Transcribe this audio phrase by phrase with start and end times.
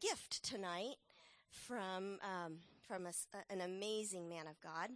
[0.00, 0.96] gift tonight
[1.50, 3.12] from um, from a,
[3.50, 4.90] an amazing man of God.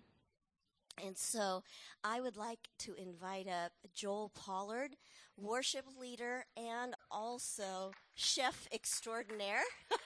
[1.05, 1.63] And so
[2.05, 4.97] I would like to invite up Joel Pollard,
[5.37, 9.63] worship leader and also chef extraordinaire.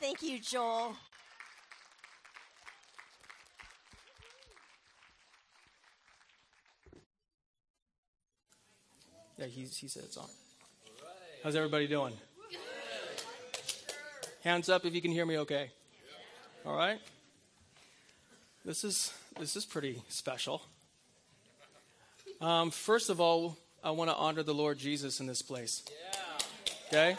[0.00, 0.94] Thank you, Joel.
[9.38, 10.28] Yeah, he, he said it's on.
[11.42, 12.12] How's everybody doing?
[14.42, 15.70] Hands up if you can hear me okay.
[16.64, 16.98] All right?
[18.64, 20.62] This is this is pretty special.
[22.40, 25.82] Um, first of all, I want to honor the Lord Jesus in this place.
[26.88, 27.16] Okay?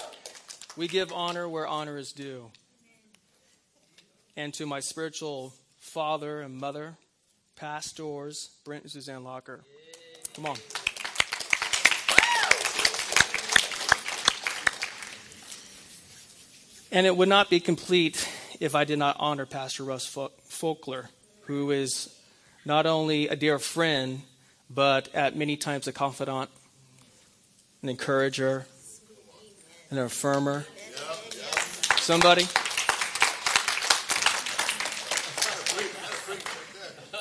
[0.76, 2.50] We give honor where honor is due.
[4.36, 6.96] And to my spiritual father and mother,
[7.56, 9.62] pastors, Brent and Suzanne Locker.
[10.34, 10.58] Come on.
[16.92, 18.28] And it would not be complete
[18.60, 21.08] if I did not honor Pastor Russ Folkler,
[21.44, 22.14] who is
[22.66, 24.24] not only a dear friend,
[24.70, 26.50] but at many times a confidant,
[27.82, 28.66] an encourager,
[29.90, 30.66] an affirmer.
[31.98, 32.46] Somebody?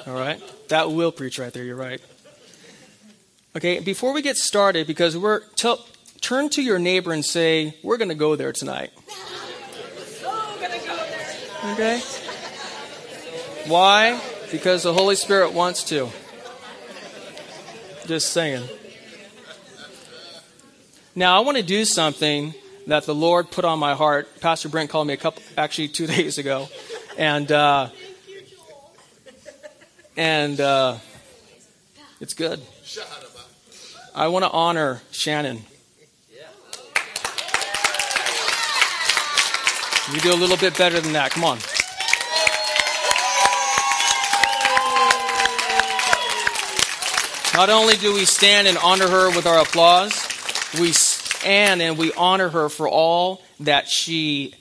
[0.07, 0.41] All right.
[0.69, 1.62] That will preach right there.
[1.62, 2.01] You're right.
[3.57, 5.84] Okay, before we get started, because we're, tell,
[6.21, 8.91] turn to your neighbor and say, We're going to go there tonight.
[11.64, 12.00] Okay?
[13.66, 14.20] Why?
[14.50, 16.08] Because the Holy Spirit wants to.
[18.06, 18.66] Just saying.
[21.14, 22.55] Now, I want to do something
[22.86, 24.41] that the Lord put on my heart.
[24.41, 26.69] Pastor Brent called me a couple, actually two days ago,
[27.19, 27.88] and uh,
[30.16, 30.97] and uh,
[32.20, 32.61] it's good.
[34.14, 35.62] I want to honor Shannon.
[40.12, 41.31] You do a little bit better than that.
[41.31, 41.59] Come on.
[47.54, 50.12] Not only do we stand and honor her with our applause,
[50.81, 54.54] we stand and we honor her for all that she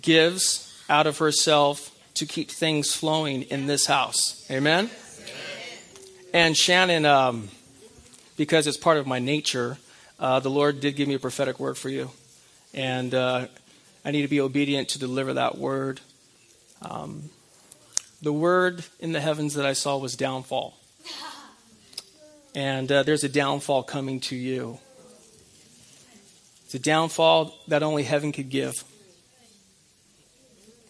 [0.00, 4.46] gives out of herself to keep things flowing in this house.
[4.50, 4.88] Amen?
[6.32, 7.48] And Shannon, um,
[8.36, 9.78] because it's part of my nature,
[10.18, 12.10] uh, the Lord did give me a prophetic word for you.
[12.72, 13.46] And uh,
[14.04, 16.00] I need to be obedient to deliver that word.
[16.82, 17.30] Um,
[18.20, 20.78] the word in the heavens that I saw was downfall.
[22.54, 24.78] And uh, there's a downfall coming to you.
[26.64, 28.84] It's a downfall that only heaven could give.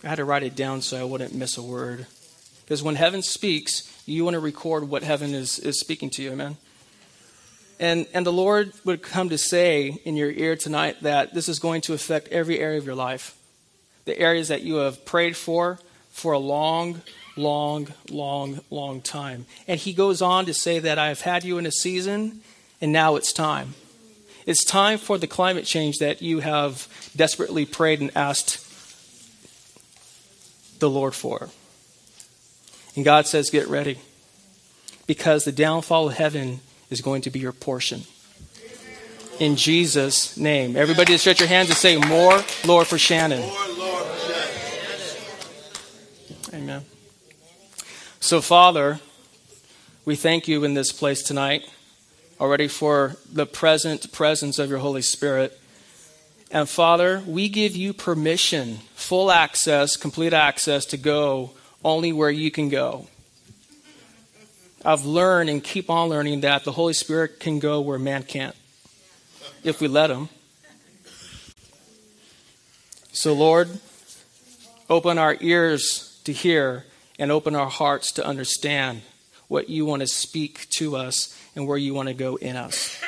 [0.02, 2.06] I had to write it down so I wouldn't miss a word.
[2.64, 6.32] Because when heaven speaks, you want to record what heaven is, is speaking to you,
[6.32, 6.56] amen?
[7.84, 11.58] And, and the Lord would come to say in your ear tonight that this is
[11.58, 13.36] going to affect every area of your life.
[14.06, 15.78] The areas that you have prayed for
[16.10, 17.02] for a long,
[17.36, 19.44] long, long, long time.
[19.68, 22.40] And he goes on to say that I have had you in a season,
[22.80, 23.74] and now it's time.
[24.46, 28.60] It's time for the climate change that you have desperately prayed and asked
[30.80, 31.50] the Lord for.
[32.96, 33.98] And God says, Get ready.
[35.06, 38.02] Because the downfall of heaven is going to be your portion.
[39.40, 40.76] In Jesus' name.
[40.76, 43.42] Everybody stretch your hands and say, More, Lord, for Shannon.
[46.52, 46.84] Amen.
[48.20, 49.00] So, Father,
[50.04, 51.68] we thank you in this place tonight
[52.40, 55.58] already for the present presence of your Holy Spirit.
[56.50, 61.52] And Father, we give you permission, full access, complete access to go
[61.84, 63.08] only where you can go.
[64.84, 68.54] I've learned and keep on learning that the Holy Spirit can go where man can't
[69.62, 70.28] if we let him.
[73.12, 73.70] So, Lord,
[74.90, 76.84] open our ears to hear
[77.18, 79.02] and open our hearts to understand
[79.48, 83.00] what you want to speak to us and where you want to go in us.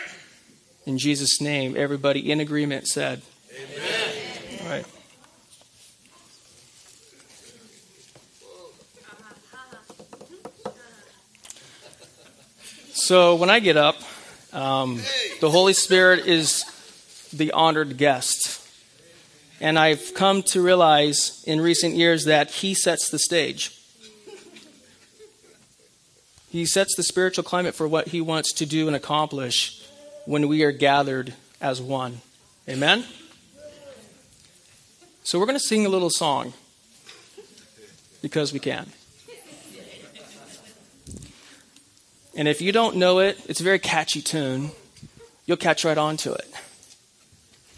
[0.87, 3.23] In Jesus' name, everybody in agreement said,
[3.53, 4.06] Amen.
[12.97, 13.97] So when I get up,
[14.55, 15.03] um,
[15.43, 16.65] the Holy Spirit is
[17.31, 18.67] the honored guest.
[19.61, 23.79] And I've come to realize in recent years that He sets the stage.
[26.49, 29.87] He sets the spiritual climate for what He wants to do and accomplish
[30.25, 32.23] when we are gathered as one.
[32.67, 33.05] Amen?
[35.23, 36.55] So we're going to sing a little song
[38.23, 38.91] because we can.
[42.37, 44.71] And if you don't know it, it's a very catchy tune.
[45.47, 46.53] You'll catch right on to it.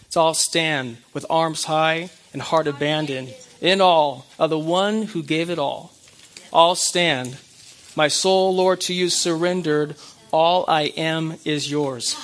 [0.06, 5.22] It's all stand with arms high and heart abandoned in all of the one who
[5.22, 5.92] gave it all.
[6.52, 7.38] I'll stand.
[7.94, 9.94] My soul, Lord, to you surrendered.
[10.32, 12.16] All I am is yours.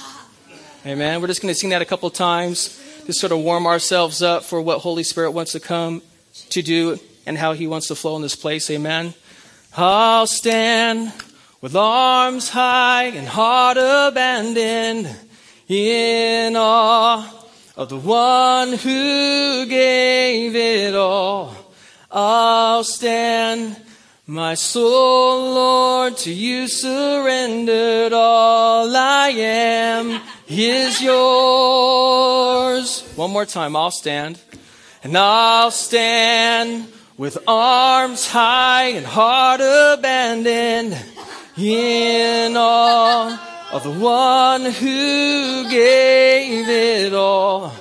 [0.85, 1.21] Amen.
[1.21, 4.45] We're just going to sing that a couple times to sort of warm ourselves up
[4.45, 6.03] for what Holy Spirit wants to come
[6.51, 8.71] to do and how he wants to flow in this place.
[8.71, 9.15] Amen.
[9.77, 11.13] I'll stand
[11.65, 15.09] with arms high and heart abandoned
[15.67, 17.27] in awe
[17.75, 21.57] of the one who gave it all.
[22.11, 23.79] I'll stand,
[24.27, 28.13] my soul, Lord, to you surrendered.
[28.13, 32.31] All I am is yours.
[33.17, 34.39] One more time, I'll stand.
[35.03, 40.95] And I'll stand with arms high and heart abandoned
[41.57, 47.73] in awe of the one who gave it all.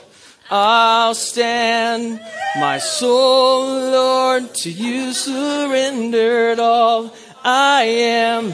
[0.50, 2.20] I'll stand,
[2.60, 6.60] my soul, Lord, to you surrendered.
[6.60, 8.54] All I am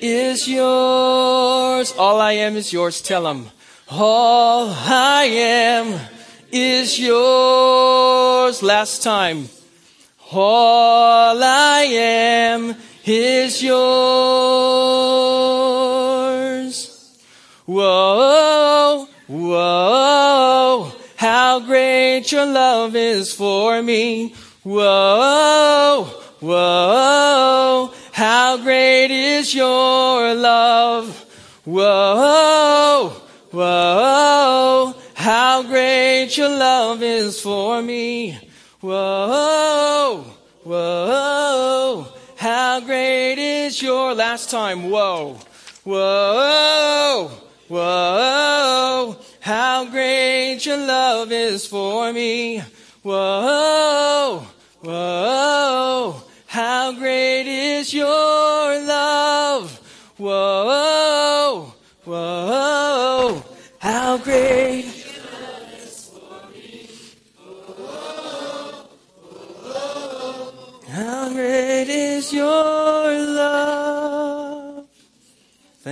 [0.00, 1.92] is yours.
[1.98, 3.02] All I am is yours.
[3.02, 3.50] Tell him.
[3.90, 6.00] All I am
[6.50, 8.62] is yours.
[8.62, 9.48] Last time.
[10.32, 12.76] All I am
[13.06, 13.76] is yours.
[17.64, 24.34] Whoa, whoa, how great your love is for me.
[24.62, 26.04] Whoa,
[26.40, 31.24] whoa, how great is your love.
[31.64, 33.12] Whoa,
[33.50, 38.38] whoa, how great your love is for me.
[38.80, 39.65] Whoa,
[43.76, 44.90] is your last time?
[44.90, 45.38] Whoa,
[45.84, 47.30] whoa,
[47.68, 52.62] whoa, how great your love is for me.
[53.02, 54.46] Whoa,
[54.80, 58.15] whoa, how great is your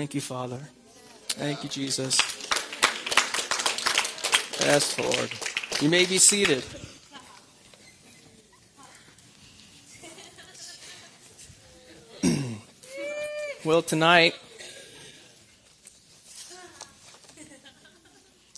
[0.04, 0.60] Thank you, Father.
[1.28, 2.18] Thank you, Jesus.
[4.60, 5.30] Yes, Lord.
[5.80, 6.62] You may be seated.
[13.64, 14.34] well, tonight,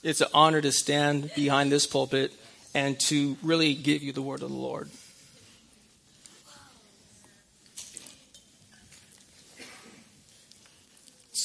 [0.03, 2.33] it's an honor to stand behind this pulpit
[2.75, 4.91] and to really give you the word of the Lord.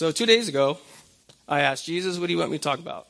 [0.01, 0.79] So, two days ago,
[1.47, 3.05] I asked Jesus, what do you want me to talk about?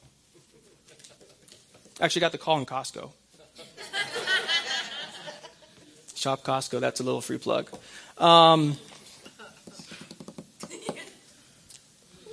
[2.01, 3.11] Actually, got the call in Costco.
[6.15, 7.69] Shop Costco, that's a little free plug.
[8.17, 8.75] Um,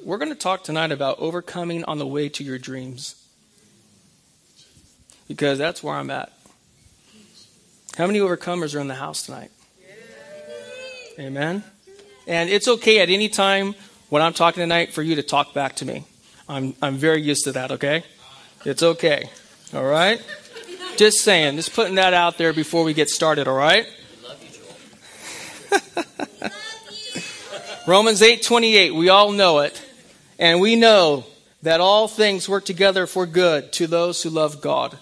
[0.05, 3.15] we're going to talk tonight about overcoming on the way to your dreams.
[5.29, 6.33] Because that's where I'm at.
[7.97, 9.53] How many overcomers are in the house tonight?
[11.17, 11.63] Amen.
[12.27, 13.77] And it's okay at any time
[14.09, 16.05] when I'm talking tonight for you to talk back to me.
[16.49, 18.05] I'm, I'm very used to that, okay?
[18.65, 19.29] It's okay.
[19.75, 20.23] All right?
[20.97, 23.87] Just saying, just putting that out there before we get started, all right?
[27.87, 29.83] Romans 8:28, we all know it.
[30.39, 31.25] And we know
[31.63, 34.99] that all things work together for good to those who love God,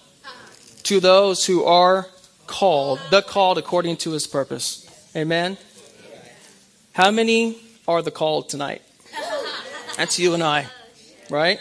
[0.83, 2.07] to those who are
[2.47, 4.83] called, the called according to his purpose.
[5.15, 5.57] Amen.
[6.93, 8.81] How many are the called tonight?
[9.97, 10.67] That's you and I,
[11.31, 11.59] right?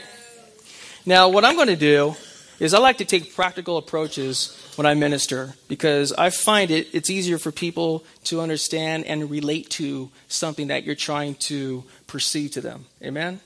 [1.07, 2.15] Now, what I'm going to do
[2.61, 7.09] is I like to take practical approaches when I minister because I find it it's
[7.09, 12.61] easier for people to understand and relate to something that you're trying to perceive to
[12.61, 12.85] them.
[13.03, 13.41] Amen?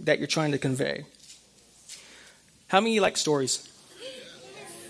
[0.00, 1.04] That you're trying to convey.
[2.66, 3.68] How many of you like stories?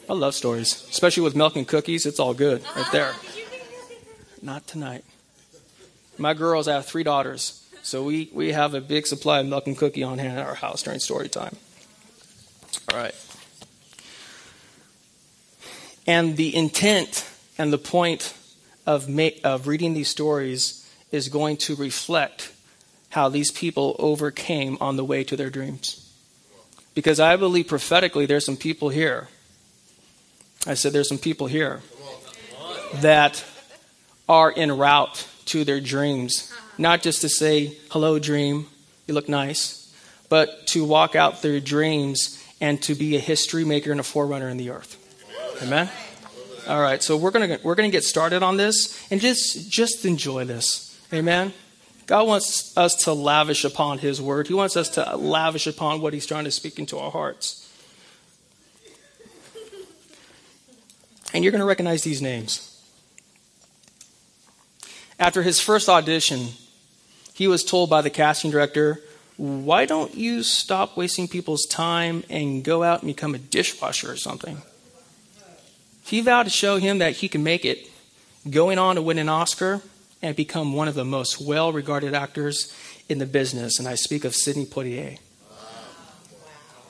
[0.09, 2.07] I love stories, especially with milk and cookies.
[2.07, 3.13] It's all good right there.
[4.41, 5.05] Not tonight.
[6.17, 7.66] My girls, I have three daughters.
[7.87, 10.57] So we, we have a big supply of milk and cookie on hand at our
[10.57, 11.55] house during story time.
[12.93, 13.15] All right.
[16.05, 17.25] And the intent
[17.57, 18.35] and the point
[18.87, 22.53] of, ma- of reading these stories is going to reflect
[23.11, 26.13] how these people overcame on the way to their dreams.
[26.93, 29.29] Because I believe prophetically there's some people here.
[30.67, 31.83] I said there's some people here
[32.95, 33.45] that
[34.29, 36.53] are en route to their dreams.
[36.79, 38.67] Not just to say, hello, dream,
[39.07, 39.95] you look nice,
[40.29, 44.49] but to walk out their dreams and to be a history maker and a forerunner
[44.49, 45.03] in the earth.
[45.63, 45.89] Amen?
[46.69, 50.45] All right, so we're going we're to get started on this and just just enjoy
[50.45, 50.99] this.
[51.13, 51.53] Amen.
[52.07, 54.49] God wants us to lavish upon his word.
[54.49, 57.63] He wants us to lavish upon what he's trying to speak into our hearts.
[61.33, 62.73] And you're going to recognize these names.
[65.19, 66.49] After his first audition,
[67.37, 68.99] he was told by the casting director,
[69.37, 74.17] Why don't you stop wasting people's time and go out and become a dishwasher or
[74.17, 74.63] something?
[76.03, 77.91] He vowed to show him that he can make it,
[78.49, 79.83] going on to win an Oscar
[80.23, 82.75] and become one of the most well regarded actors
[83.07, 83.79] in the business.
[83.79, 85.19] And I speak of Sidney Poitier.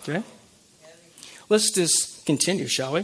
[0.02, 0.22] Okay?
[1.48, 3.00] Let's just continue, shall we?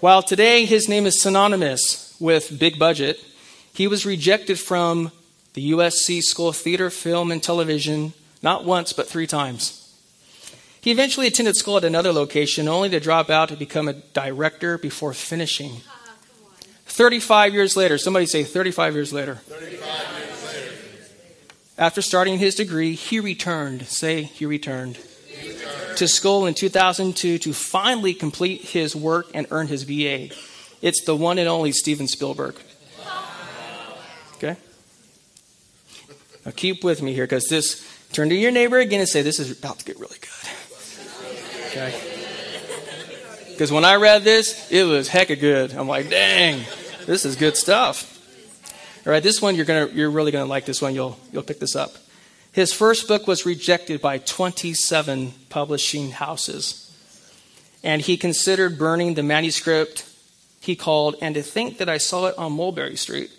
[0.00, 3.22] While today his name is synonymous with big budget,
[3.74, 5.12] he was rejected from
[5.56, 9.82] the USC School of Theater, Film, and Television not once but three times.
[10.82, 14.76] He eventually attended school at another location, only to drop out to become a director
[14.76, 15.80] before finishing.
[16.84, 19.36] 35 years later, somebody say 35 years later.
[19.36, 20.72] 35 years later.
[21.78, 23.86] After starting his degree, he returned.
[23.86, 24.98] Say, he returned.
[25.26, 25.96] He returned.
[25.96, 30.34] To school in 2002 to finally complete his work and earn his BA.
[30.82, 32.56] It's the one and only Steven Spielberg.
[34.34, 34.56] Okay?
[36.46, 39.40] Now keep with me here because this, turn to your neighbor again and say, This
[39.40, 40.50] is about to get really good.
[41.66, 42.16] Okay?
[43.50, 45.74] Because when I read this, it was hecka good.
[45.74, 46.62] I'm like, dang,
[47.06, 48.12] this is good stuff.
[49.06, 50.94] All right, this one you're gonna you're really gonna like this one.
[50.94, 51.94] You'll you'll pick this up.
[52.52, 56.82] His first book was rejected by 27 publishing houses.
[57.82, 60.04] And he considered burning the manuscript
[60.60, 63.30] he called And to Think That I Saw It on Mulberry Street.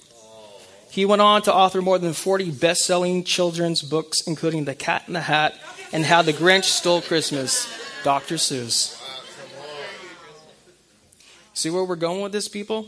[0.89, 5.03] He went on to author more than 40 best selling children's books, including The Cat
[5.08, 5.56] in the Hat
[5.91, 7.67] and How the Grinch Stole Christmas.
[8.03, 8.36] Dr.
[8.36, 8.98] Seuss.
[11.53, 12.88] See where we're going with this, people?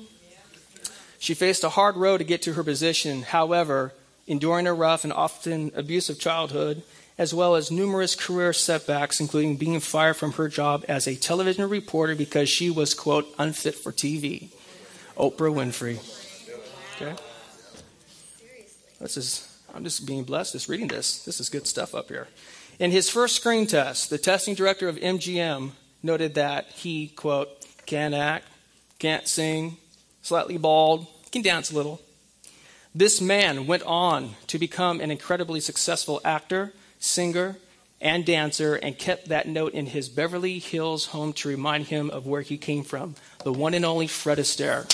[1.17, 3.23] She faced a hard road to get to her position.
[3.23, 3.93] However,
[4.27, 6.83] enduring a rough and often abusive childhood,
[7.17, 11.67] as well as numerous career setbacks, including being fired from her job as a television
[11.67, 14.49] reporter because she was, quote, unfit for TV.
[15.17, 15.99] Oprah Winfrey.
[16.95, 17.21] Okay?
[18.99, 21.23] This is, I'm just being blessed just reading this.
[21.23, 22.27] This is good stuff up here.
[22.79, 25.71] In his first screen test, the testing director of MGM
[26.03, 27.49] noted that he, quote,
[27.85, 28.45] can't act,
[28.99, 29.77] can't sing,
[30.21, 32.01] slightly bald, can dance a little.
[32.93, 37.57] This man went on to become an incredibly successful actor, singer,
[38.01, 42.25] and dancer and kept that note in his Beverly Hills home to remind him of
[42.25, 44.87] where he came from, the one and only Fred Astaire.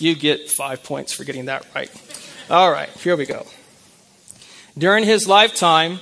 [0.00, 1.90] You get five points for getting that right.
[2.50, 3.46] All right, here we go.
[4.76, 6.00] During his lifetime,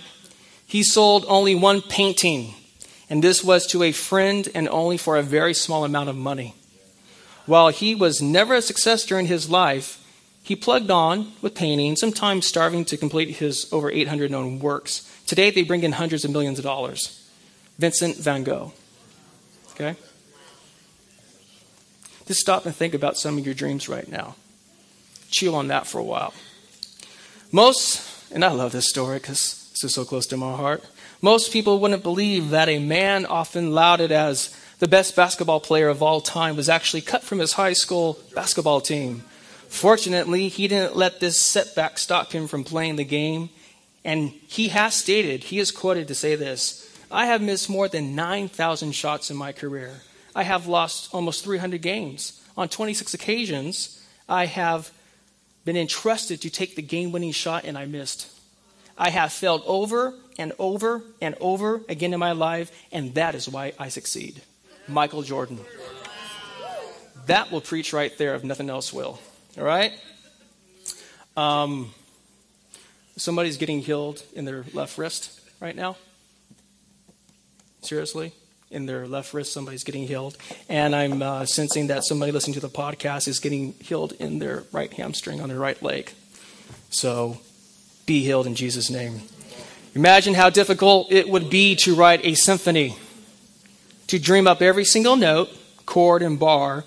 [0.64, 2.54] he sold only one painting,
[3.10, 6.54] and this was to a friend and only for a very small amount of money.
[7.44, 10.02] While he was never a success during his life,
[10.42, 15.06] he plugged on with painting, sometimes starving to complete his over 800 known works.
[15.26, 17.28] Today, they bring in hundreds of millions of dollars.
[17.78, 18.72] Vincent van Gogh.
[19.72, 19.96] Okay?
[22.26, 24.34] Just stop and think about some of your dreams right now.
[25.30, 26.34] Chew on that for a while.
[27.52, 30.84] Most, and I love this story because this is so close to my heart.
[31.20, 36.02] Most people wouldn't believe that a man often lauded as the best basketball player of
[36.02, 39.24] all time was actually cut from his high school basketball team.
[39.68, 43.50] Fortunately, he didn't let this setback stop him from playing the game.
[44.04, 48.14] And he has stated, he is quoted to say this I have missed more than
[48.14, 50.02] 9,000 shots in my career.
[50.34, 52.40] I have lost almost 300 games.
[52.56, 54.90] On 26 occasions, I have
[55.68, 58.26] been entrusted to take the game winning shot and I missed.
[58.96, 63.46] I have failed over and over and over again in my life, and that is
[63.50, 64.40] why I succeed.
[64.88, 65.58] Michael Jordan.
[67.26, 69.20] That will preach right there if nothing else will.
[69.58, 69.92] All right?
[71.36, 71.92] Um,
[73.18, 75.98] somebody's getting healed in their left wrist right now.
[77.82, 78.32] Seriously?
[78.70, 80.36] In their left wrist, somebody's getting healed.
[80.68, 84.64] And I'm uh, sensing that somebody listening to the podcast is getting healed in their
[84.72, 86.12] right hamstring on their right leg.
[86.90, 87.38] So
[88.04, 89.22] be healed in Jesus' name.
[89.94, 92.96] Imagine how difficult it would be to write a symphony,
[94.08, 95.48] to dream up every single note,
[95.86, 96.84] chord, and bar,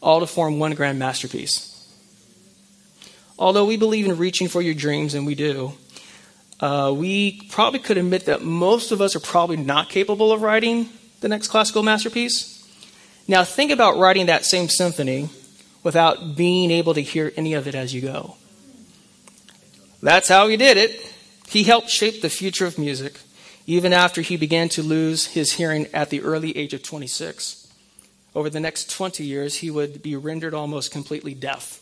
[0.00, 1.74] all to form one grand masterpiece.
[3.36, 5.72] Although we believe in reaching for your dreams, and we do,
[6.60, 10.88] uh, we probably could admit that most of us are probably not capable of writing
[11.20, 12.54] the next classical masterpiece.
[13.26, 15.28] Now, think about writing that same symphony
[15.82, 18.36] without being able to hear any of it as you go.
[20.02, 21.14] That's how he did it.
[21.48, 23.20] He helped shape the future of music.
[23.68, 27.68] even after he began to lose his hearing at the early age of 26.
[28.34, 31.78] Over the next 20 years, he would be rendered almost completely deaf.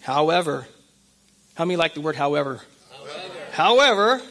[0.00, 0.68] However,
[1.54, 2.62] how many like the word however?
[3.52, 4.22] However, however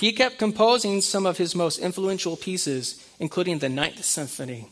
[0.00, 4.68] he kept composing some of his most influential pieces, including the Ninth Symphony,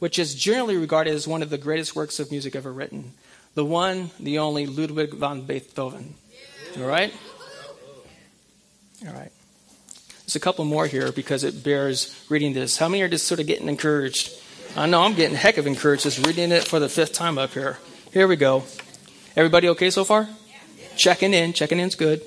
[0.00, 3.12] which is generally regarded as one of the greatest works of music ever written.
[3.54, 6.14] The one, the only Ludwig van Beethoven.
[6.76, 7.14] All right?
[9.06, 9.30] All right.
[10.24, 12.76] There's a couple more here because it bears reading this.
[12.76, 14.32] How many are just sort of getting encouraged?
[14.76, 17.52] I know I'm getting heck of encouraged just reading it for the fifth time up
[17.52, 17.78] here.
[18.12, 18.64] Here we go.
[19.36, 20.28] Everybody okay so far?
[20.96, 21.52] Checking in.
[21.52, 22.20] Checking in's good.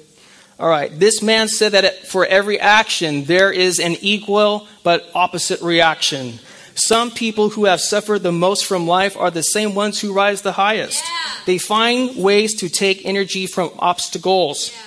[0.60, 0.91] All right.
[0.98, 6.39] This man said that for every action, there is an equal but opposite reaction.
[6.75, 10.41] Some people who have suffered the most from life are the same ones who rise
[10.41, 11.03] the highest.
[11.03, 11.31] Yeah.
[11.45, 14.72] They find ways to take energy from obstacles.
[14.72, 14.79] Yeah.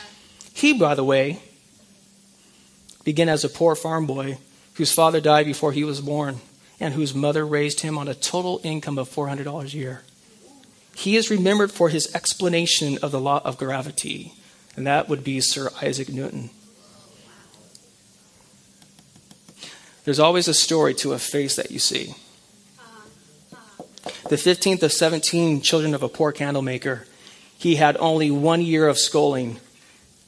[0.54, 1.40] He, by the way,
[3.04, 4.38] began as a poor farm boy
[4.74, 6.40] whose father died before he was born
[6.80, 10.02] and whose mother raised him on a total income of $400 a year.
[10.94, 14.32] He is remembered for his explanation of the law of gravity,
[14.76, 16.50] and that would be Sir Isaac Newton.
[20.04, 22.14] There's always a story to a face that you see.
[24.28, 27.06] The 15th of 17 children of a poor candlemaker,
[27.58, 29.58] he had only one year of schooling.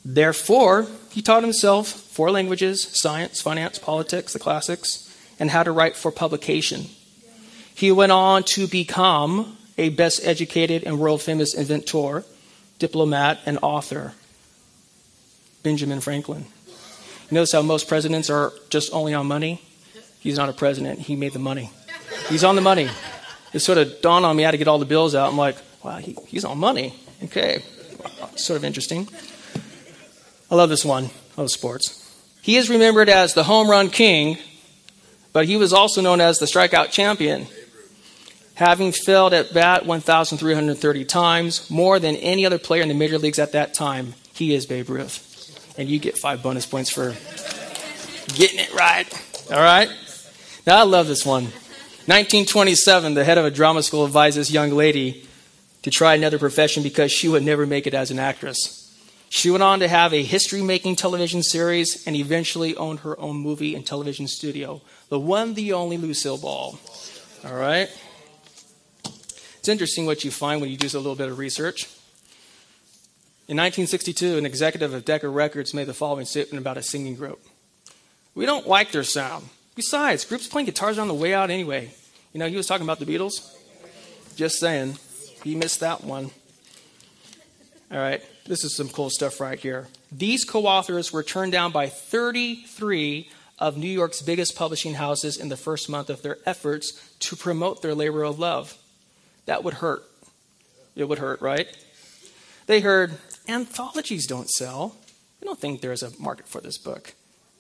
[0.05, 5.05] Therefore, he taught himself four languages science, finance, politics, the classics,
[5.39, 6.87] and how to write for publication.
[7.75, 12.25] He went on to become a best educated and world famous inventor,
[12.81, 14.15] diplomat, and author.
[15.63, 16.47] Benjamin Franklin.
[17.31, 19.63] You notice how most presidents are just only on money?
[20.21, 21.01] He's not a president.
[21.01, 21.71] He made the money.
[22.29, 22.89] He's on the money.
[23.53, 25.31] It sort of dawned on me how to get all the bills out.
[25.31, 26.95] I'm like, wow, he, he's on money.
[27.25, 27.63] Okay.
[28.37, 29.09] Sort of interesting.
[30.51, 31.11] I love this one.
[31.37, 32.05] I love sports.
[32.43, 34.39] He is remembered as the home run king,
[35.33, 37.47] but he was also known as the strikeout champion.
[38.55, 43.39] Having failed at bat 1,330 times, more than any other player in the major leagues
[43.39, 45.28] at that time, he is Babe Ruth.
[45.79, 47.15] And you get five bonus points for
[48.35, 49.07] getting it right.
[49.51, 49.89] All right?
[50.67, 51.45] Now, I love this one.
[51.45, 55.27] 1927, the head of a drama school advised this young lady
[55.83, 58.85] to try another profession because she would never make it as an actress.
[59.31, 63.37] She went on to have a history making television series and eventually owned her own
[63.37, 64.81] movie and television studio.
[65.11, 66.79] The one, the only Lucille Ball.
[67.45, 67.89] All right?
[69.59, 71.89] It's interesting what you find when you do a little bit of research.
[73.49, 77.41] In 1962, an executive of Decca Records made the following statement about a singing group
[78.35, 79.49] We don't like their sound.
[79.75, 81.91] Besides, groups playing guitars are on the way out anyway.
[82.35, 83.51] You know, he was talking about the Beatles.
[84.37, 84.99] Just saying.
[85.43, 86.31] He missed that one.
[87.91, 89.89] All right, this is some cool stuff right here.
[90.13, 95.49] These co authors were turned down by 33 of New York's biggest publishing houses in
[95.49, 98.77] the first month of their efforts to promote their labor of love.
[99.47, 100.03] That would hurt.
[100.95, 101.67] It would hurt, right?
[102.69, 103.15] They heard,
[103.49, 104.97] anthologies don't sell.
[105.41, 107.15] We don't think there's a market for this book.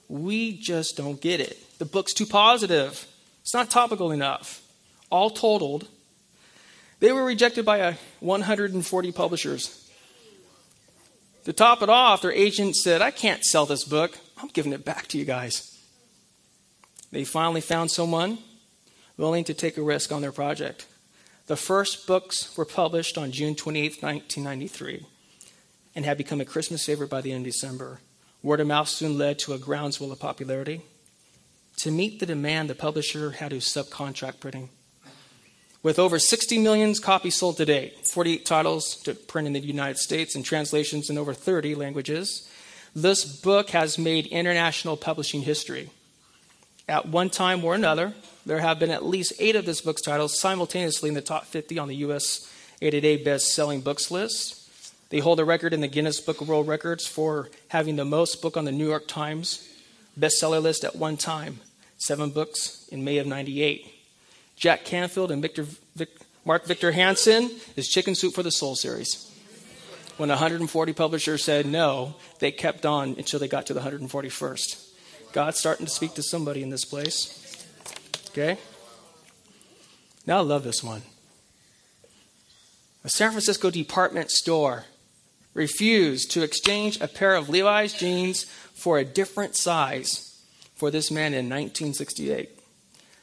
[0.09, 1.79] We just don't get it.
[1.79, 3.07] The book's too positive.
[3.43, 4.63] It's not topical enough.
[5.11, 5.89] All totaled,
[7.01, 9.91] they were rejected by a 140 publishers.
[11.45, 14.19] To top it off, their agent said, I can't sell this book.
[14.37, 15.79] I'm giving it back to you guys.
[17.11, 18.39] They finally found someone
[19.17, 20.87] willing to take a risk on their project.
[21.47, 25.07] The first books were published on June 28, 1993,
[25.95, 28.01] and had become a Christmas favorite by the end of December.
[28.43, 30.83] Word of mouth soon led to a groundswell of popularity.
[31.79, 34.71] To meet the demand, the publisher had to subcontract printing.
[35.83, 39.99] With over 60 million copies sold to date, 48 titles to print in the United
[39.99, 42.49] States, and translations in over 30 languages,
[42.95, 45.91] this book has made international publishing history.
[46.89, 50.39] At one time or another, there have been at least eight of this book's titles
[50.39, 52.51] simultaneously in the top 50 on the U.S.
[52.81, 54.68] A to 8 best selling books list.
[55.11, 58.43] They hold a record in the Guinness Book of World Records for having the most
[58.43, 59.67] book on the New York Times
[60.19, 61.61] bestseller list at one time,
[61.97, 63.87] seven books in May of 98.
[64.57, 65.65] Jack Canfield and Victor,
[65.97, 66.11] Vic,
[66.45, 69.25] Mark Victor Hansen is Chicken Soup for the Soul series.
[70.19, 74.91] When 140 publishers said no, they kept on until they got to the 141st.
[75.33, 77.65] God's starting to speak to somebody in this place.
[78.31, 78.59] Okay?
[80.27, 81.03] Now I love this one.
[83.05, 84.85] A San Francisco department store
[85.59, 88.45] refused to exchange a pair of Levi's jeans
[88.75, 90.41] for a different size
[90.77, 92.49] for this man in 1968.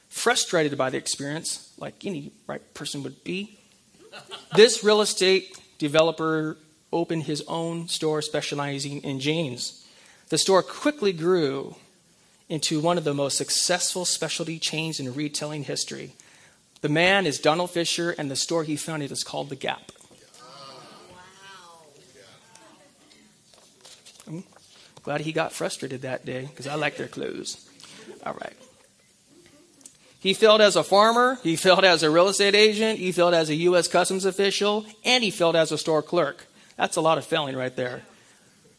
[0.09, 3.57] Frustrated by the experience, like any right person would be,
[4.53, 6.57] this real estate developer
[6.91, 9.87] opened his own store specializing in jeans.
[10.27, 11.75] The store quickly grew
[12.49, 16.15] into one of the most successful specialty chains in retailing history.
[16.81, 19.91] The man is Donald Fisher, and the store he founded is called The Gap.
[24.27, 24.43] I'm
[25.05, 27.69] glad he got frustrated that day because I like their clothes.
[28.25, 28.53] All right.
[30.19, 33.51] He failed as a farmer, he failed as a real estate agent, he failed as
[33.51, 33.87] a U.S.
[33.87, 36.47] Customs official, and he failed as a store clerk.
[36.75, 38.01] That's a lot of failing right there.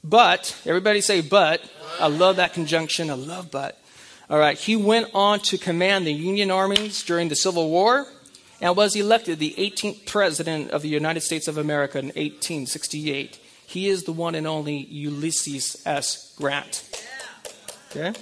[0.03, 1.63] But, everybody say but.
[2.01, 3.11] I love that conjunction.
[3.11, 3.81] I love but.
[4.29, 8.07] All right, he went on to command the Union armies during the Civil War
[8.61, 13.39] and was elected the 18th President of the United States of America in 1868.
[13.67, 16.35] He is the one and only Ulysses S.
[16.37, 16.89] Grant.
[17.91, 18.19] Okay?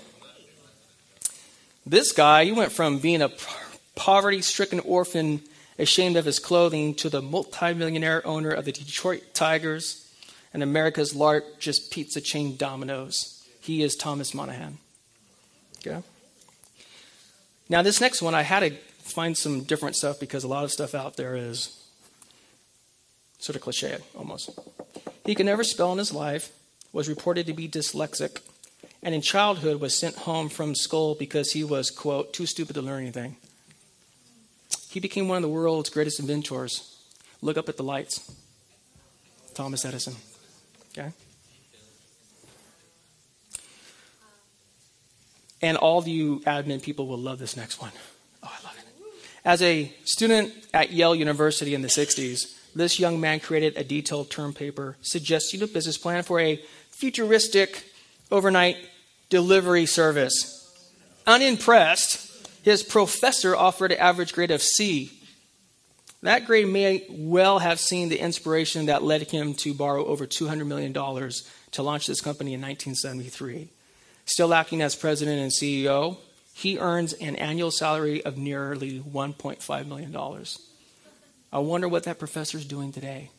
[1.87, 3.31] This guy, he went from being a
[3.95, 5.43] poverty stricken orphan,
[5.79, 10.11] ashamed of his clothing, to the multimillionaire owner of the Detroit Tigers
[10.55, 13.47] and America's largest pizza chain, Domino's.
[13.61, 14.79] He is Thomas Monaghan.
[15.87, 16.03] Okay?
[17.69, 20.73] Now, this next one, I had to find some different stuff because a lot of
[20.73, 21.84] stuff out there is
[23.45, 24.59] sort of cliche almost.
[25.27, 26.51] He could never spell in his life,
[26.95, 28.41] was reported to be dyslexic,
[29.03, 32.81] and in childhood was sent home from school because he was, quote, too stupid to
[32.81, 33.37] learn anything.
[34.89, 36.97] He became one of the world's greatest inventors.
[37.43, 38.33] Look up at the lights.
[39.53, 40.15] Thomas Edison.
[40.97, 41.11] Okay?
[45.61, 47.93] And all of you admin people will love this next one.
[48.43, 48.85] Oh, I love it.
[49.45, 54.31] As a student at Yale University in the 60s, this young man created a detailed
[54.31, 56.57] term paper suggesting a business plan for a
[56.91, 57.85] futuristic
[58.31, 58.77] overnight
[59.29, 60.61] delivery service.
[61.27, 65.11] Unimpressed, his professor offered an average grade of C.
[66.23, 70.67] That grade may well have seen the inspiration that led him to borrow over $200
[70.67, 73.69] million to launch this company in 1973.
[74.25, 76.17] Still acting as president and CEO,
[76.55, 80.17] he earns an annual salary of nearly $1.5 million.
[81.55, 83.31] I wonder what that professor is doing today.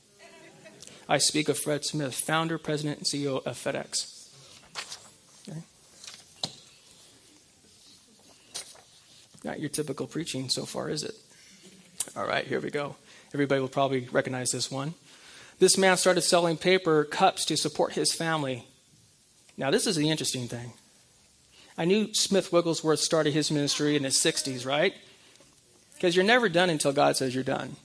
[1.10, 4.30] I speak of Fred Smith, founder, president, and CEO of FedEx.
[5.49, 5.60] Okay.
[9.43, 11.13] Not your typical preaching so far, is it?
[12.15, 12.95] All right, here we go.
[13.34, 14.93] Everybody will probably recognize this one.
[15.60, 18.65] This man started selling paper cups to support his family.
[19.58, 20.71] Now, this is the interesting thing.
[21.78, 24.93] I knew Smith Wigglesworth started his ministry in his 60s, right?
[25.95, 27.75] Because you're never done until God says you're done.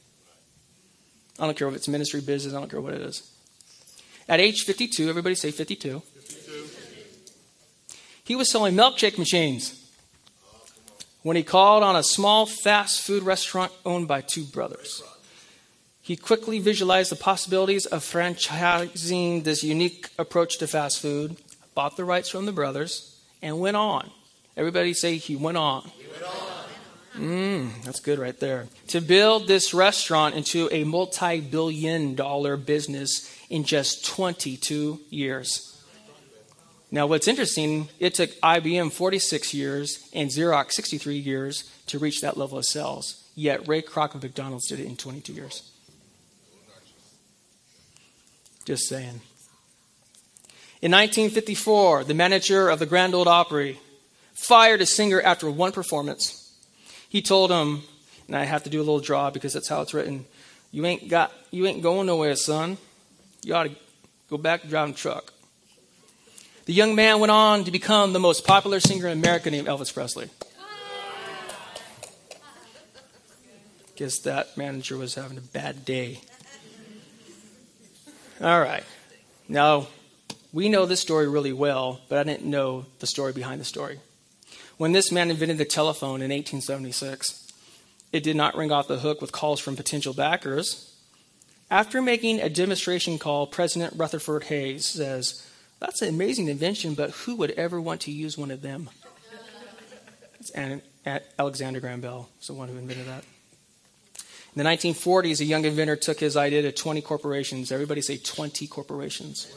[1.41, 3.29] I don't care if it's ministry, business, I don't care what it is.
[4.29, 6.69] At age 52, everybody say 52, 52.
[8.23, 9.77] he was selling milkshake machines
[11.23, 15.03] when he called on a small fast food restaurant owned by two brothers.
[16.03, 21.37] He quickly visualized the possibilities of franchising this unique approach to fast food,
[21.75, 24.11] bought the rights from the brothers, and went on.
[24.57, 25.83] Everybody say he went on.
[25.97, 26.60] He went on.
[27.17, 28.69] Mm, that's good right there.
[28.89, 35.67] To build this restaurant into a multi billion dollar business in just 22 years.
[36.93, 42.37] Now, what's interesting, it took IBM 46 years and Xerox 63 years to reach that
[42.37, 43.29] level of sales.
[43.37, 45.71] Yet Ray Kroc of McDonald's did it in 22 years.
[48.65, 49.21] Just saying.
[50.83, 53.79] In 1954, the manager of the Grand Ole Opry
[54.35, 56.40] fired a singer after one performance.
[57.11, 57.83] He told him,
[58.29, 60.27] and I have to do a little draw because that's how it's written.
[60.71, 62.79] You ain't got, you ain't going nowhere, son.
[63.43, 63.75] You ought to
[64.31, 65.33] go back to driving truck.
[66.67, 69.93] The young man went on to become the most popular singer in America named Elvis
[69.93, 70.31] Presley.
[73.97, 76.21] Guess that manager was having a bad day.
[78.41, 78.85] All right.
[79.49, 79.89] Now,
[80.53, 83.99] we know this story really well, but I didn't know the story behind the story.
[84.81, 87.53] When this man invented the telephone in 1876,
[88.13, 90.97] it did not ring off the hook with calls from potential backers.
[91.71, 95.47] After making a demonstration call, President Rutherford Hayes says,
[95.81, 98.89] that's an amazing invention, but who would ever want to use one of them?
[100.55, 100.81] And
[101.39, 103.25] Alexander Graham Bell is the one who invented that.
[104.57, 107.71] In the 1940s, a young inventor took his idea to 20 corporations.
[107.71, 109.55] Everybody say 20 corporations.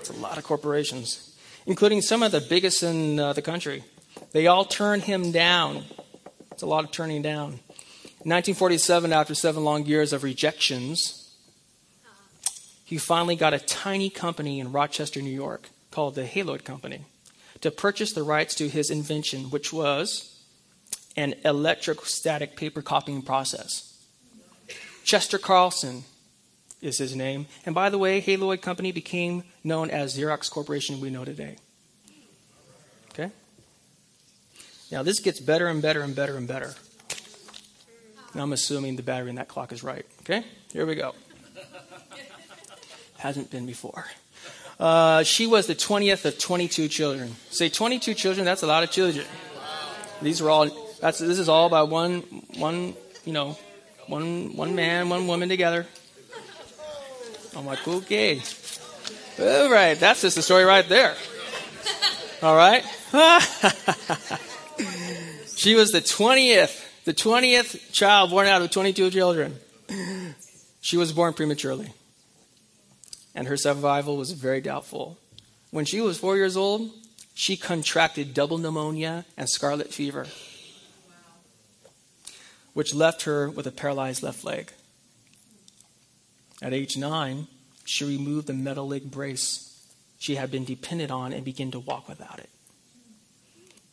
[0.00, 3.84] It's a lot of corporations, including some of the biggest in uh, the country.
[4.36, 5.84] They all turned him down.
[6.52, 7.52] It's a lot of turning down.
[8.22, 11.34] In 1947, after seven long years of rejections,
[12.84, 17.06] he finally got a tiny company in Rochester, New York, called the Haloid Company,
[17.62, 20.38] to purchase the rights to his invention, which was
[21.16, 23.96] an electrostatic paper copying process.
[25.02, 26.04] Chester Carlson
[26.82, 27.46] is his name.
[27.64, 31.56] And by the way, Haloid Company became known as Xerox Corporation we know today.
[34.90, 36.74] Now, this gets better and better and better and better.
[38.32, 40.06] And I'm assuming the battery in that clock is right.
[40.20, 40.44] Okay?
[40.72, 41.14] Here we go.
[43.18, 44.04] Hasn't been before.
[44.78, 47.34] Uh, she was the 20th of 22 children.
[47.50, 49.24] Say 22 children, that's a lot of children.
[50.22, 50.68] These are all,
[51.00, 52.20] that's, this is all by one,
[52.58, 52.94] one,
[53.24, 53.56] you know,
[54.06, 55.86] one, one man, one woman together.
[57.56, 58.42] I'm like, okay.
[59.40, 61.14] All right, that's just the story right there.
[62.42, 62.84] All right?
[65.56, 69.56] she was the 20th, the 20th child born out of 22 children.
[70.80, 71.92] She was born prematurely,
[73.34, 75.18] and her survival was very doubtful.
[75.70, 76.90] When she was four years old,
[77.34, 80.26] she contracted double pneumonia and scarlet fever,
[82.72, 84.72] which left her with a paralyzed left leg.
[86.62, 87.48] At age nine,
[87.84, 89.66] she removed the metal leg brace
[90.18, 92.48] she had been dependent on and began to walk without it.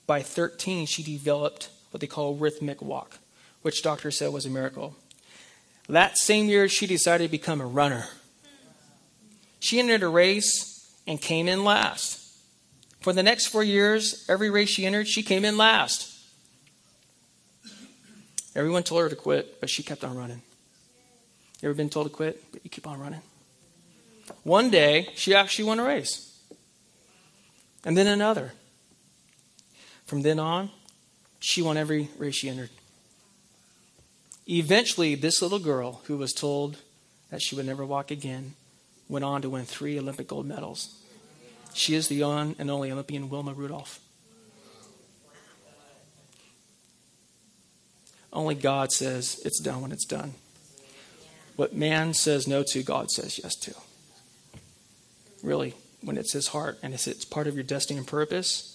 [0.06, 3.20] By 13, she developed what they call rhythmic walk,
[3.62, 4.96] which doctors said was a miracle.
[5.88, 8.08] That same year, she decided to become a runner.
[9.60, 12.20] She entered a race and came in last.
[13.02, 16.10] For the next four years, every race she entered, she came in last.
[18.56, 20.42] Everyone told her to quit, but she kept on running.
[21.62, 23.22] You ever been told to quit, but you keep on running?
[24.44, 26.30] One day, she actually won a race.
[27.84, 28.54] And then another.
[30.06, 30.70] From then on,
[31.40, 32.70] she won every race she entered.
[34.48, 36.78] Eventually, this little girl, who was told
[37.30, 38.56] that she would never walk again,
[39.08, 41.02] went on to win three Olympic gold medals.
[41.74, 44.00] She is the one and only Olympian Wilma Rudolph.
[48.32, 50.34] Only God says it's done when it's done.
[51.56, 53.74] What man says no to, God says yes to.
[55.44, 58.73] Really, when it's His heart and it's part of your destiny and purpose,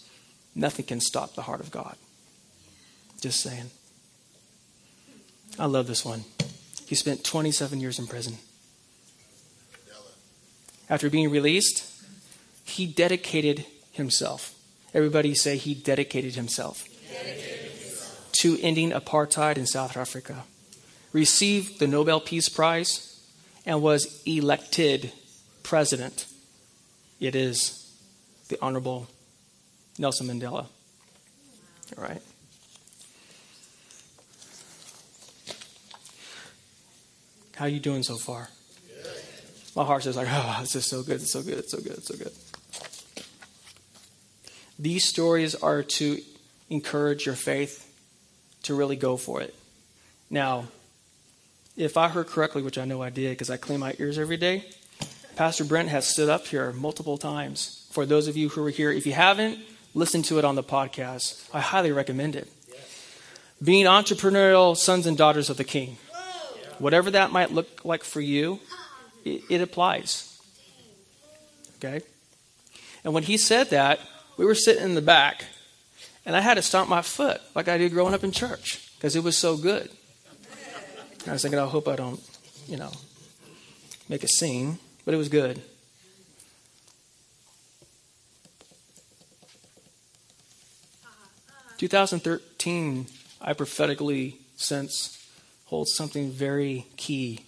[0.59, 1.97] nothing can stop the heart of God.
[3.21, 3.71] Just saying.
[5.59, 6.25] I love this one.
[6.87, 8.39] He spent 27 years in prison.
[10.91, 11.85] After being released,
[12.65, 14.55] he dedicated himself.
[14.95, 18.29] Everybody say he dedicated himself, dedicated himself.
[18.41, 20.45] to ending apartheid in South Africa.
[21.13, 23.23] Received the Nobel Peace Prize
[23.67, 25.13] and was elected
[25.63, 26.27] president
[27.21, 27.93] it is
[28.49, 29.09] the Honorable
[29.99, 30.67] Nelson Mandela.
[31.97, 32.23] All right.
[37.57, 38.49] How are you doing so far?
[39.75, 41.93] My heart says like, oh, this is so good, it's so good, it's so good,
[41.93, 42.33] it's so good.
[44.79, 46.21] These stories are to
[46.71, 47.85] encourage your faith
[48.63, 49.55] to really go for it.
[50.31, 50.69] Now,
[51.77, 54.37] if I heard correctly, which I know I did because I clean my ears every
[54.37, 54.65] day,
[55.35, 57.87] Pastor Brent has stood up here multiple times.
[57.91, 59.59] For those of you who are here, if you haven't,
[59.99, 61.49] listen to it on the podcast.
[61.53, 62.49] I highly recommend it.
[63.63, 65.99] Being entrepreneurial sons and daughters of the King.
[66.79, 68.61] Whatever that might look like for you,
[69.25, 70.41] it, it applies.
[71.77, 72.01] Okay?
[73.05, 73.99] And when he said that,
[74.37, 75.45] we were sitting in the back,
[76.25, 79.17] and I had to stomp my foot like I did growing up in church because
[79.17, 79.91] it was so good.
[81.27, 82.21] I was thinking, I hope I don't,
[82.69, 82.93] you know,
[84.09, 85.63] make a scene but it was good.
[91.79, 93.07] Two thousand thirteen,
[93.41, 95.15] I prophetically sense
[95.67, 97.41] holds something very key.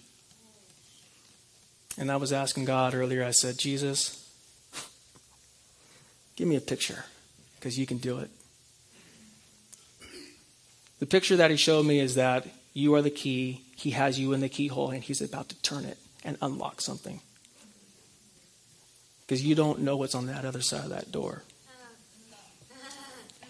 [1.97, 4.25] And I was asking God earlier, I said, Jesus,
[6.37, 7.03] give me a picture,
[7.59, 8.29] because you can do it.
[10.99, 14.31] The picture that he showed me is that you are the key, he has you
[14.31, 17.19] in the keyhole, and he's about to turn it and unlock something
[19.25, 21.43] because you don't know what's on that other side of that door.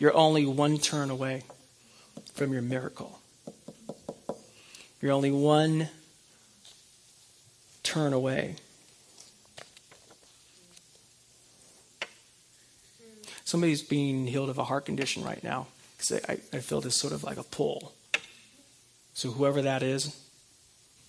[0.02, 1.44] You're only one turn away
[2.34, 3.20] from your miracle.
[5.00, 5.90] You're only one
[7.84, 8.56] turn away.
[13.44, 17.14] Somebody's being healed of a heart condition right now because I, I feel this sort
[17.14, 17.94] of like a pull.
[19.14, 20.20] So, whoever that is,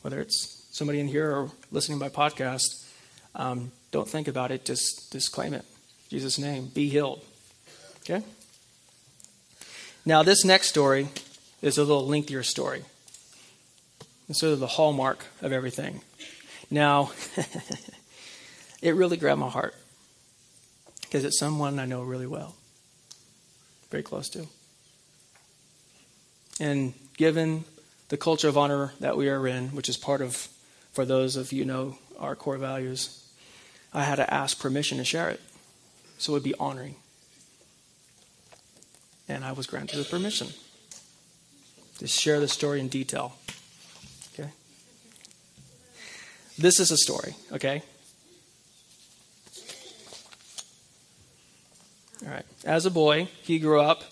[0.02, 2.86] whether it's somebody in here or listening by podcast,
[3.34, 5.64] um, don't think about it, just, claim it.
[6.10, 7.24] Jesus' name, be healed.
[8.02, 8.22] Okay?
[10.04, 11.08] Now, this next story
[11.60, 12.82] is a little lengthier story.
[14.28, 16.00] It's sort of the hallmark of everything.
[16.70, 17.12] Now,
[18.82, 19.76] it really grabbed my heart
[21.02, 22.56] because it's someone I know really well,
[23.90, 24.46] very close to.
[26.58, 27.64] And given
[28.08, 30.48] the culture of honor that we are in, which is part of,
[30.92, 33.24] for those of you know, our core values,
[33.94, 35.40] I had to ask permission to share it.
[36.18, 36.96] So it would be honoring.
[39.32, 40.48] And I was granted the permission
[41.98, 43.36] to share the story in detail.
[44.34, 44.50] Okay?
[46.58, 47.82] This is a story, okay?
[52.24, 52.44] All right.
[52.64, 54.04] As a boy, he grew up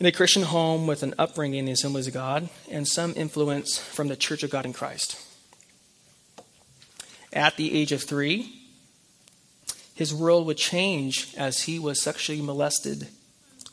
[0.00, 3.78] in a Christian home with an upbringing in the Assemblies of God and some influence
[3.78, 5.16] from the Church of God in Christ.
[7.32, 8.54] At the age of three,
[9.94, 13.08] his world would change as he was sexually molested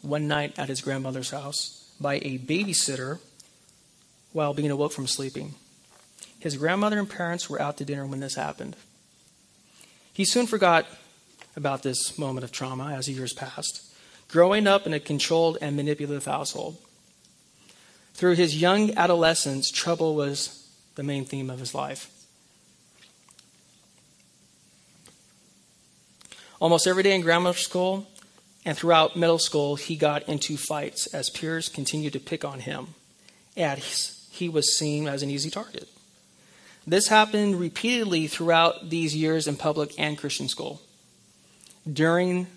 [0.06, 3.20] one night at his grandmother's house by a babysitter
[4.34, 5.56] while being awoke from sleeping.
[6.39, 8.76] His grandmother and parents were out to dinner when this happened.
[10.13, 10.86] He soon forgot
[11.56, 13.82] about this moment of trauma as years passed,
[14.30, 16.78] growing up in a controlled and manipulative household.
[18.13, 22.10] Through his young adolescence, trouble was the main theme of his life.
[26.60, 28.08] Almost every day in grammar school
[28.65, 32.95] and throughout middle school, he got into fights as peers continued to pick on him,
[33.56, 35.88] as he was seen as an easy target.
[36.88, 40.82] This happened repeatedly throughout these years in public and Christian school.
[41.91, 42.47] During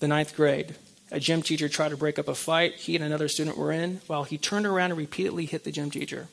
[0.00, 0.74] the ninth grade,
[1.10, 4.00] a gym teacher tried to break up a fight he and another student were in
[4.06, 6.28] while he turned around and repeatedly hit the gym teacher.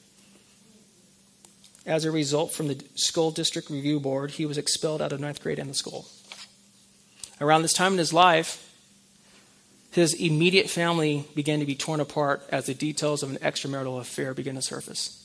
[1.86, 5.42] As a result, from the school district review board, he was expelled out of ninth
[5.42, 6.08] grade and the school.
[7.40, 8.71] Around this time in his life,
[9.92, 14.34] his immediate family began to be torn apart as the details of an extramarital affair
[14.34, 15.18] began to surface.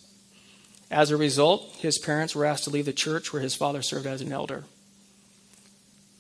[0.90, 4.06] As a result, his parents were asked to leave the church where his father served
[4.06, 4.64] as an elder.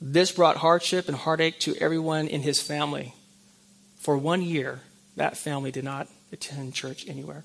[0.00, 3.14] This brought hardship and heartache to everyone in his family.
[3.98, 4.80] For one year,
[5.16, 7.44] that family did not attend church anywhere.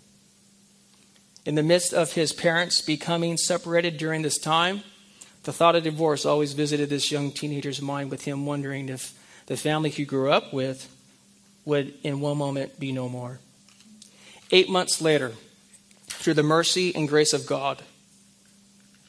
[1.45, 4.83] In the midst of his parents becoming separated during this time,
[5.43, 9.17] the thought of divorce always visited this young teenager's mind, with him wondering if
[9.51, 10.89] the family he grew up with
[11.65, 13.41] would in one moment be no more.
[14.49, 15.33] Eight months later,
[16.07, 17.83] through the mercy and grace of God,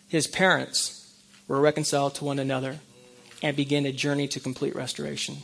[0.09, 2.81] his parents were reconciled to one another
[3.41, 5.37] and began a journey to complete restoration.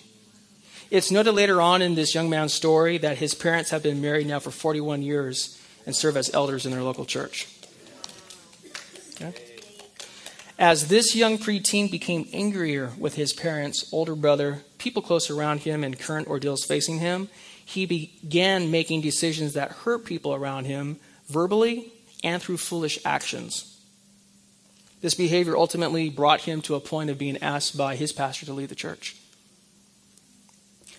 [0.91, 4.27] It's noted later on in this young man's story that his parents have been married
[4.27, 7.47] now for 41 years and serve as elders in their local church.
[9.15, 9.33] Okay?
[10.59, 15.85] As this young preteen became angrier with his parents, older brother, people close around him,
[15.85, 17.29] and current ordeals facing him,
[17.65, 21.93] he began making decisions that hurt people around him verbally
[22.25, 23.79] and through foolish actions.
[25.01, 28.53] This behavior ultimately brought him to a point of being asked by his pastor to
[28.53, 29.17] leave the church.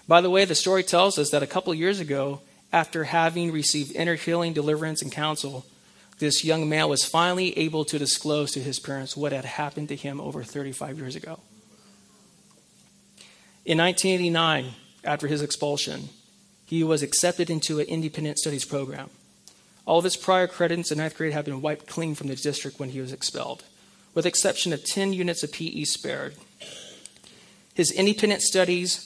[0.07, 3.95] By the way, the story tells us that a couple years ago, after having received
[3.95, 5.65] inner healing, deliverance, and counsel,
[6.19, 9.95] this young man was finally able to disclose to his parents what had happened to
[9.95, 11.39] him over 35 years ago.
[13.65, 16.09] In 1989, after his expulsion,
[16.65, 19.09] he was accepted into an independent studies program.
[19.85, 22.79] All of his prior credits in ninth grade had been wiped clean from the district
[22.79, 23.63] when he was expelled,
[24.13, 26.35] with exception of 10 units of PE spared.
[27.73, 29.05] His independent studies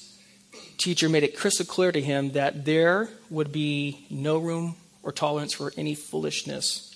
[0.78, 5.54] teacher made it crystal clear to him that there would be no room or tolerance
[5.54, 6.94] for any foolishness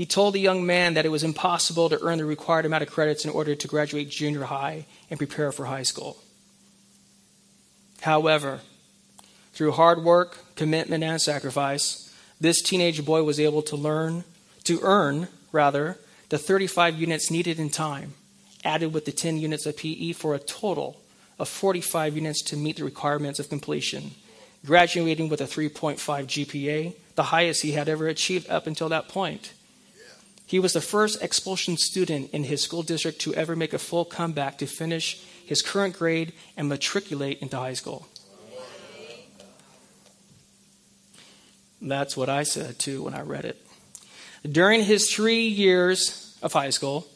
[0.00, 2.88] he told the young man that it was impossible to earn the required amount of
[2.88, 6.16] credits in order to graduate junior high and prepare for high school.
[8.02, 8.60] However,
[9.52, 14.24] through hard work, commitment, and sacrifice, this teenage boy was able to learn,
[14.64, 15.98] to earn, rather,
[16.30, 18.14] the 35 units needed in time,
[18.64, 21.00] added with the 10 units of PE for a total
[21.38, 24.12] of 45 units to meet the requirements of completion,
[24.64, 29.52] graduating with a 3.5 GPA, the highest he had ever achieved up until that point.
[30.50, 34.04] He was the first expulsion student in his school district to ever make a full
[34.04, 38.08] comeback to finish his current grade and matriculate into high school.
[41.80, 43.64] That's what I said too when I read it.
[44.42, 47.06] During his three years of high school,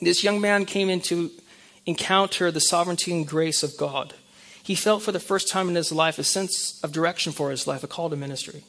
[0.00, 1.32] this young man came into
[1.86, 4.14] encounter the sovereignty and grace of God.
[4.62, 7.66] He felt for the first time in his life a sense of direction for his
[7.66, 8.62] life, a call to ministry.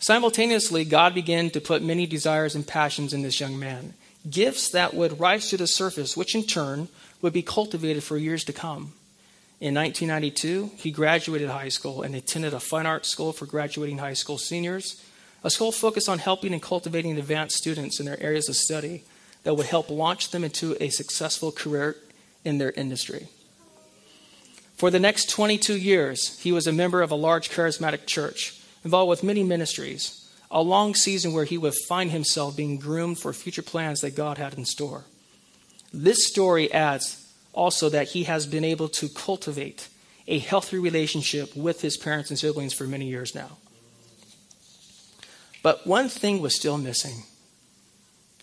[0.00, 3.92] Simultaneously, God began to put many desires and passions in this young man,
[4.28, 6.88] gifts that would rise to the surface, which in turn
[7.20, 8.94] would be cultivated for years to come.
[9.60, 14.14] In 1992, he graduated high school and attended a fine arts school for graduating high
[14.14, 15.04] school seniors,
[15.44, 19.04] a school focused on helping and cultivating advanced students in their areas of study
[19.42, 21.94] that would help launch them into a successful career
[22.42, 23.28] in their industry.
[24.78, 29.10] For the next 22 years, he was a member of a large charismatic church involved
[29.10, 33.62] with many ministries, a long season where he would find himself being groomed for future
[33.62, 35.04] plans that God had in store.
[35.92, 37.16] This story adds
[37.52, 39.88] also that he has been able to cultivate
[40.28, 43.58] a healthy relationship with his parents and siblings for many years now.
[45.62, 47.24] But one thing was still missing.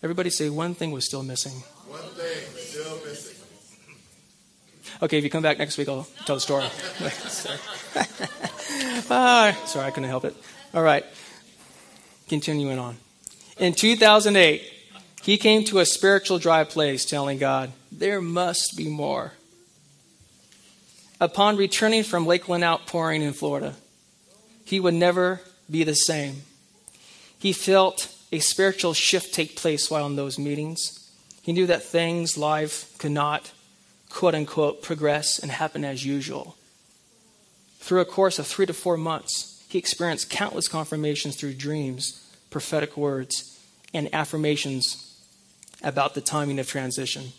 [0.03, 1.63] Everybody say one thing was still missing.
[1.88, 3.35] One thing still missing.
[5.01, 6.65] Okay, if you come back next week, I'll tell the story.
[9.66, 10.36] sorry, I couldn't help it.
[10.74, 11.06] All right,
[12.28, 12.98] continuing on.
[13.58, 14.62] In 2008,
[15.24, 19.34] he came to a spiritual dry place telling God, There must be more.
[21.20, 23.74] Upon returning from Lakeland outpouring in Florida,
[24.66, 26.43] he would never be the same.
[27.39, 31.12] He felt a spiritual shift take place while in those meetings.
[31.41, 33.52] He knew that things, life, could not
[34.10, 36.57] quote unquote, progress and happen as usual.
[37.88, 42.97] Through a course of three to four months, he experienced countless confirmations through dreams, prophetic
[42.97, 43.57] words,
[43.93, 45.17] and affirmations
[45.81, 47.31] about the timing of transition.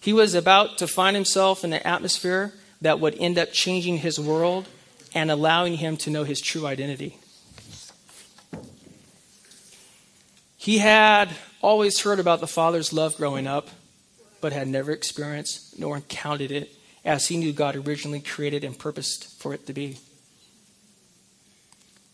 [0.00, 4.20] He was about to find himself in an atmosphere that would end up changing his
[4.20, 4.68] world
[5.12, 7.18] and allowing him to know his true identity.
[10.56, 11.30] He had
[11.60, 13.70] always heard about the Father's love growing up
[14.40, 16.72] but had never experienced nor encountered it
[17.04, 19.98] as he knew God originally created and purposed for it to be.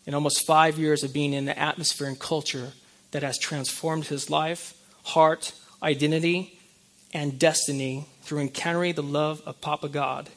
[0.05, 2.73] In almost five years of being in the atmosphere and culture
[3.11, 4.73] that has transformed his life,
[5.03, 6.59] heart, identity,
[7.13, 10.29] and destiny through encountering the love of Papa God,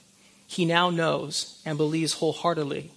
[0.47, 2.91] he now knows and believes wholeheartedly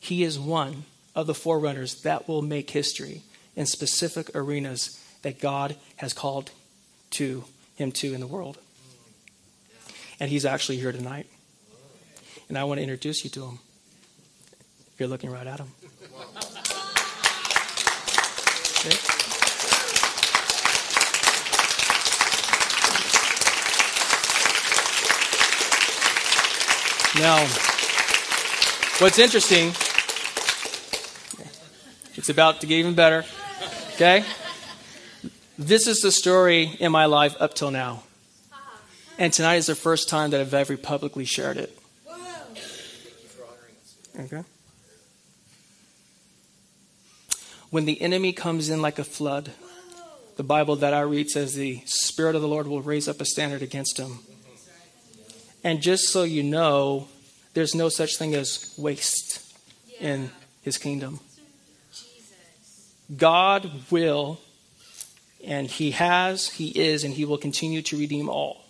[0.00, 0.84] he is one
[1.14, 3.22] of the forerunners that will make history
[3.54, 6.50] in specific arenas that God has called
[7.10, 7.44] to
[7.76, 8.58] him to in the world.
[10.20, 11.26] And he's actually here tonight.
[12.48, 13.58] And I want to introduce you to him.
[14.98, 15.72] You're looking right at him.
[18.80, 18.96] Okay.
[27.18, 27.38] Now,
[28.98, 29.72] what's interesting,
[32.14, 33.24] it's about to get even better.
[33.94, 34.24] Okay?
[35.58, 38.04] This is the story in my life up till now.
[39.20, 41.78] And tonight is the first time that I've ever publicly shared it.
[44.18, 44.42] Okay?
[47.68, 49.50] When the enemy comes in like a flood,
[50.36, 53.26] the Bible that I read says the Spirit of the Lord will raise up a
[53.26, 54.20] standard against him.
[55.62, 57.06] And just so you know,
[57.52, 59.54] there's no such thing as waste
[60.00, 60.30] in
[60.62, 61.20] his kingdom.
[63.14, 64.40] God will
[65.44, 68.64] and he has, he is, and he will continue to redeem all.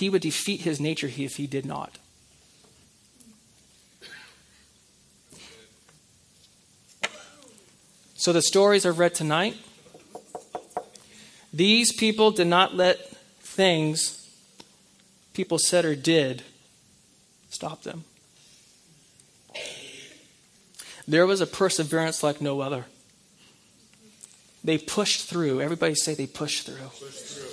[0.00, 1.98] He would defeat his nature if he did not.
[8.14, 9.56] So, the stories I've read tonight,
[11.52, 14.26] these people did not let things
[15.34, 16.44] people said or did
[17.50, 18.04] stop them.
[21.06, 22.86] There was a perseverance like no other.
[24.64, 25.60] They pushed through.
[25.60, 26.76] Everybody say they pushed through.
[26.76, 27.49] Through.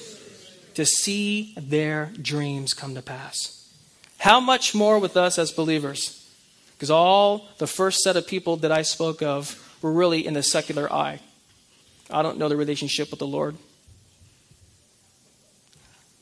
[0.78, 3.68] To see their dreams come to pass.
[4.20, 6.32] How much more with us as believers?
[6.76, 10.44] Because all the first set of people that I spoke of were really in the
[10.44, 11.20] secular eye.
[12.12, 13.56] I don't know the relationship with the Lord.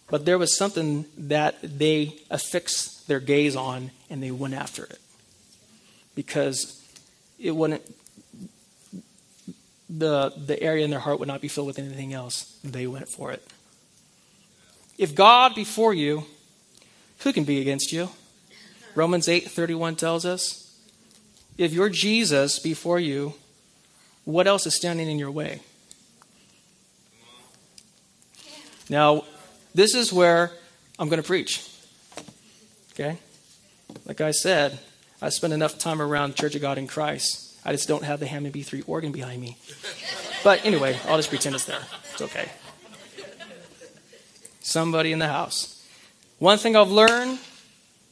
[0.10, 5.00] But there was something that they affixed their gaze on and they went after it.
[6.16, 6.82] Because
[7.38, 7.82] it wouldn't
[9.90, 12.58] the, the area in their heart would not be filled with anything else.
[12.64, 13.46] They went for it.
[14.98, 16.26] If God be for you,
[17.20, 18.10] who can be against you?
[18.94, 20.78] Romans 8:31 tells us,
[21.58, 23.34] if your Jesus before you,
[24.24, 25.62] what else is standing in your way?
[28.90, 29.26] Now,
[29.74, 30.52] this is where
[31.00, 31.68] I'm going to preach.
[32.94, 33.18] Okay?
[34.06, 34.80] Like I said,
[35.22, 38.28] I spend enough time around Church of God in Christ I just don't have the
[38.28, 39.58] Hammond B3 organ behind me.
[40.44, 41.82] But anyway, I'll just pretend it's there.
[42.14, 42.52] It's okay.
[44.66, 45.86] Somebody in the house.
[46.40, 47.38] One thing I've learned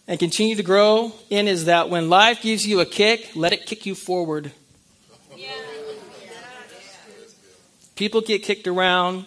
[0.07, 3.65] and continue to grow in is that when life gives you a kick, let it
[3.65, 4.51] kick you forward.
[7.95, 9.25] People get kicked around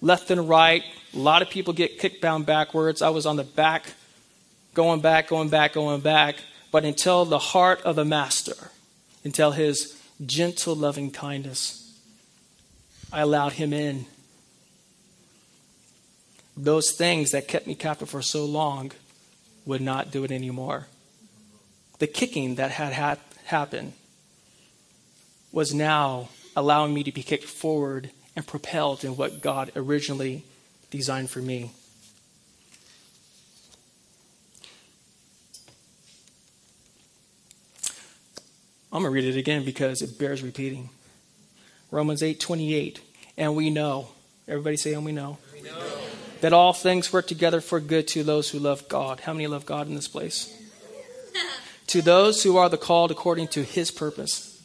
[0.00, 0.82] left and right.
[1.14, 3.02] A lot of people get kicked down backwards.
[3.02, 3.92] I was on the back,
[4.74, 6.36] going back, going back, going back.
[6.72, 8.70] But until the heart of the master
[9.22, 11.96] until his gentle loving kindness.
[13.12, 14.06] I allowed him in
[16.56, 18.92] those things that kept me captive for so long
[19.66, 20.86] would not do it anymore.
[21.98, 23.94] The kicking that had ha- happened
[25.52, 30.44] was now allowing me to be kicked forward and propelled in what God originally
[30.90, 31.70] designed for me.
[38.92, 40.88] I'm going to read it again because it bears repeating.
[41.90, 43.00] Romans 8:28,
[43.36, 44.08] and we know.
[44.46, 45.38] Everybody say and we know.
[45.52, 46.13] We know
[46.44, 49.20] that all things work together for good to those who love God.
[49.20, 50.54] How many love God in this place?
[51.86, 54.62] to those who are the called according to his purpose.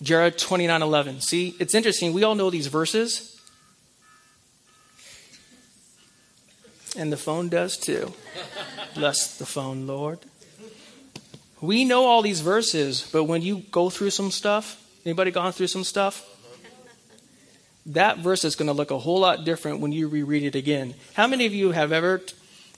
[0.00, 1.20] Jared 29 11.
[1.20, 2.14] See, it's interesting.
[2.14, 3.38] We all know these verses.
[6.96, 8.14] And the phone does too.
[8.94, 10.20] Bless the phone, Lord.
[11.60, 15.66] We know all these verses, but when you go through some stuff, anybody gone through
[15.66, 16.26] some stuff?
[17.86, 20.94] That verse is going to look a whole lot different when you reread it again.
[21.14, 22.22] How many of you have ever,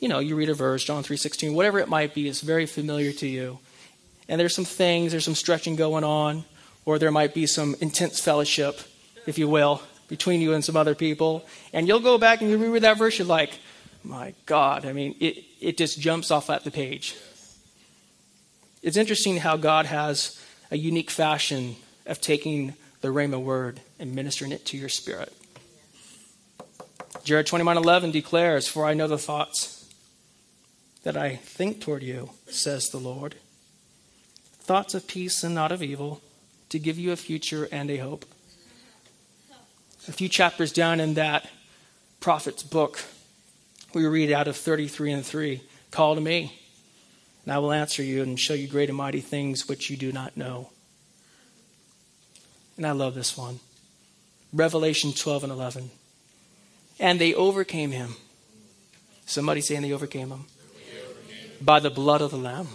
[0.00, 3.12] you know, you read a verse, John 3:16, whatever it might be, it's very familiar
[3.12, 3.58] to you.
[4.28, 6.44] And there's some things, there's some stretching going on,
[6.84, 8.80] or there might be some intense fellowship,
[9.26, 11.44] if you will, between you and some other people.
[11.72, 13.58] And you'll go back and you reread that verse, you're like,
[14.02, 17.16] my God, I mean, it, it just jumps off at the page.
[18.82, 20.40] It's interesting how God has
[20.70, 21.76] a unique fashion
[22.06, 22.74] of taking
[23.06, 25.32] the Rhema word and ministering it to your spirit.
[27.22, 29.84] Jared 21:11 declares, "For I know the thoughts
[31.04, 33.36] that I think toward you," says the Lord.
[34.60, 36.20] Thoughts of peace and not of evil,
[36.68, 38.26] to give you a future and a hope.
[40.08, 41.48] A few chapters down in that
[42.18, 43.04] prophet's book,
[43.94, 45.60] we read out of 33 and 3
[45.92, 46.60] Call to me,
[47.44, 50.10] and I will answer you and show you great and mighty things which you do
[50.10, 50.70] not know.
[52.76, 53.60] And I love this one.
[54.52, 55.90] Revelation 12 and 11.
[56.98, 58.16] And they overcame him.
[59.26, 60.44] Somebody saying they overcame him.
[61.60, 62.68] By the blood of the Lamb.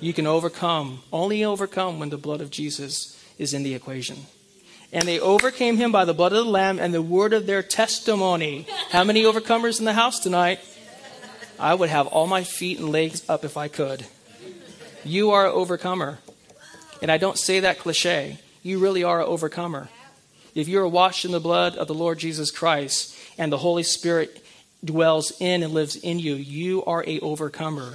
[0.00, 4.26] You can overcome, only overcome when the blood of Jesus is in the equation.
[4.92, 7.62] And they overcame him by the blood of the Lamb and the word of their
[7.62, 8.66] testimony.
[8.90, 10.58] How many overcomers in the house tonight?
[11.58, 14.06] I would have all my feet and legs up if I could.
[15.04, 16.18] You are an overcomer.
[17.02, 18.38] And I don't say that cliche.
[18.62, 19.88] You really are an overcomer.
[20.54, 23.82] If you are washed in the blood of the Lord Jesus Christ and the Holy
[23.82, 24.44] Spirit
[24.84, 27.94] dwells in and lives in you, you are a overcomer.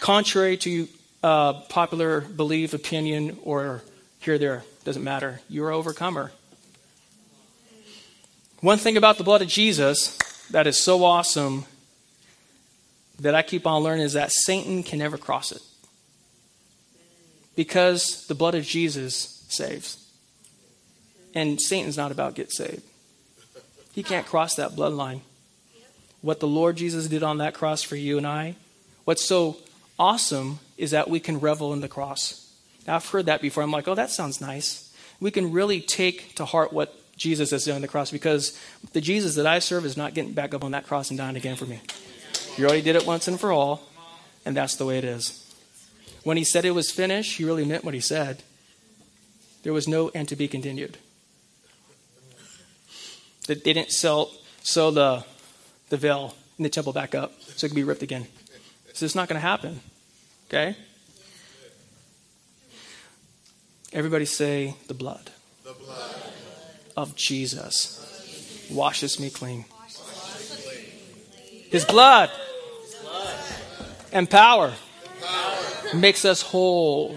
[0.00, 0.88] Contrary to
[1.22, 3.82] uh, popular belief, opinion, or
[4.20, 5.40] here, there, doesn't matter.
[5.48, 6.32] You're an overcomer.
[8.60, 10.16] One thing about the blood of Jesus
[10.50, 11.66] that is so awesome
[13.20, 15.62] that I keep on learning is that Satan can never cross it.
[17.54, 19.98] Because the blood of Jesus saves.
[21.34, 22.82] And Satan's not about get saved.
[23.92, 25.20] He can't cross that bloodline.
[26.20, 28.56] What the Lord Jesus did on that cross for you and I,
[29.04, 29.58] what's so
[29.98, 32.52] awesome is that we can revel in the cross.
[32.86, 33.62] Now, I've heard that before.
[33.62, 34.94] I'm like, oh, that sounds nice.
[35.20, 38.58] We can really take to heart what Jesus has done on the cross because
[38.92, 41.36] the Jesus that I serve is not getting back up on that cross and dying
[41.36, 41.80] again for me.
[42.56, 43.82] He already did it once and for all,
[44.44, 45.38] and that's the way it is.
[46.24, 48.42] When he said it was finished, he really meant what he said.
[49.62, 50.98] There was no and to be continued.
[53.46, 54.30] They didn't sell,
[54.62, 55.24] sew the,
[55.88, 58.26] the veil in the temple back up so it could be ripped again.
[58.92, 59.80] So it's not going to happen.
[60.48, 60.76] Okay?
[63.92, 65.30] Everybody say the blood.
[65.64, 66.14] The blood
[66.96, 67.98] of Jesus
[68.70, 69.64] washes me clean.
[71.70, 72.30] His blood
[74.12, 74.74] and power
[75.94, 77.16] makes us whole,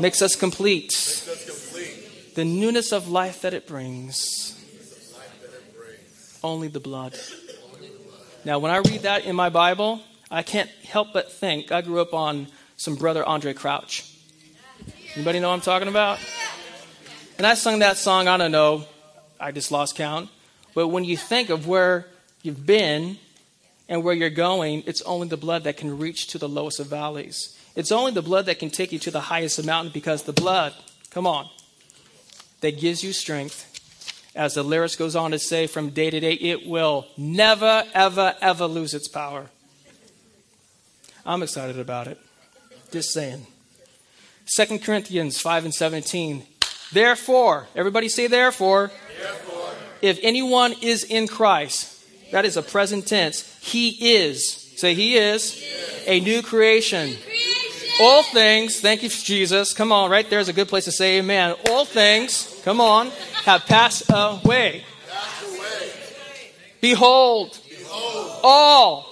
[0.00, 0.92] makes us complete.
[2.34, 4.60] The newness of life that it brings.
[6.42, 7.16] Only the blood.
[8.44, 11.70] Now, when I read that in my Bible, I can't help but think.
[11.70, 14.04] I grew up on some brother Andraé Crouch.
[15.14, 16.18] Anybody know what I'm talking about?
[17.38, 18.84] And I sung that song, I don't know,
[19.38, 20.28] I just lost count.
[20.74, 22.06] But when you think of where
[22.42, 23.16] you've been
[23.88, 26.88] and where you're going, it's only the blood that can reach to the lowest of
[26.88, 27.56] valleys.
[27.76, 30.32] It's only the blood that can take you to the highest of mountains because the
[30.32, 30.74] blood,
[31.10, 31.48] come on,
[32.64, 33.70] that gives you strength.
[34.34, 38.34] As the lyrics goes on to say, from day to day, it will never, ever,
[38.40, 39.50] ever lose its power.
[41.26, 42.18] I'm excited about it.
[42.90, 43.46] Just saying.
[44.56, 46.42] 2 Corinthians 5 and 17.
[46.90, 48.90] Therefore, everybody say therefore.
[49.20, 52.02] Therefore, If anyone is in Christ,
[52.32, 54.72] that is a present tense, he is.
[54.76, 55.62] Say he is
[56.06, 57.14] a new creation.
[58.00, 59.72] All things, thank you, Jesus.
[59.72, 61.54] Come on, right there's a good place to say amen.
[61.70, 63.10] All things, come on,
[63.44, 64.84] have passed away.
[66.80, 67.58] Behold,
[68.42, 69.06] all,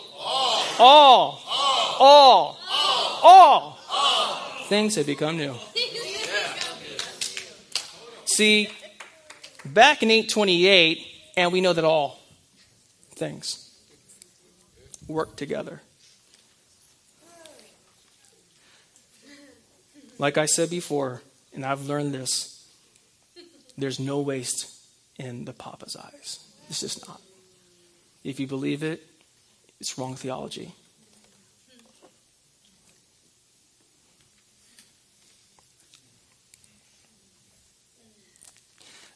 [0.78, 1.40] all,
[2.00, 2.58] all,
[3.22, 3.78] all,
[4.68, 5.54] things have become new.
[8.24, 8.68] See,
[9.64, 11.06] back in 828,
[11.36, 12.18] and we know that all
[13.14, 13.70] things
[15.06, 15.82] work together.
[20.22, 21.20] Like I said before,
[21.52, 22.64] and I've learned this,
[23.76, 24.72] there's no waste
[25.18, 26.38] in the Papa's eyes.
[26.68, 27.20] It's just not.
[28.22, 29.04] If you believe it,
[29.80, 30.76] it's wrong theology.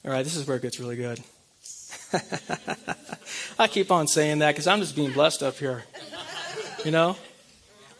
[0.05, 1.21] All right, this is where it gets really good.
[3.61, 5.85] I keep on saying that because I'm just being blessed up here.
[6.85, 7.17] You know?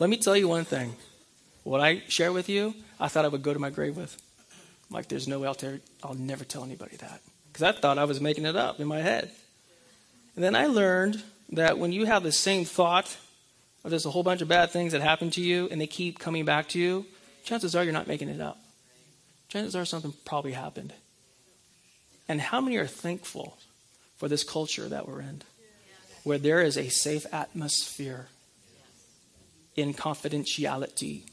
[0.01, 0.97] Let me tell you one thing.
[1.63, 4.17] What I share with you, I thought I would go to my grave with.
[4.91, 7.21] Like, there's no way I'll, I'll never tell anybody that.
[7.53, 9.31] Because I thought I was making it up in my head.
[10.35, 13.17] And then I learned that when you have the same thought
[13.85, 16.19] of there's a whole bunch of bad things that happen to you and they keep
[16.19, 17.07] coming back to you,
[17.45, 18.59] chances are you're not making it up.
[19.49, 20.93] Chances are something probably happened.
[22.29, 23.57] And how many are thankful
[24.17, 25.43] for this culture that we're in,
[26.25, 28.29] where there is a safe atmosphere
[29.77, 31.25] in confidentiality,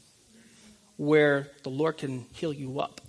[0.96, 3.00] where the Lord can heal you up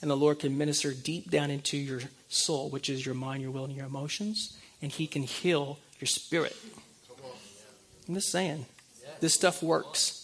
[0.00, 3.50] and the Lord can minister deep down into your soul, which is your mind, your
[3.50, 6.56] will, and your emotions, and He can heal your spirit.
[8.06, 8.66] I'm just saying,
[9.20, 10.14] this stuff works.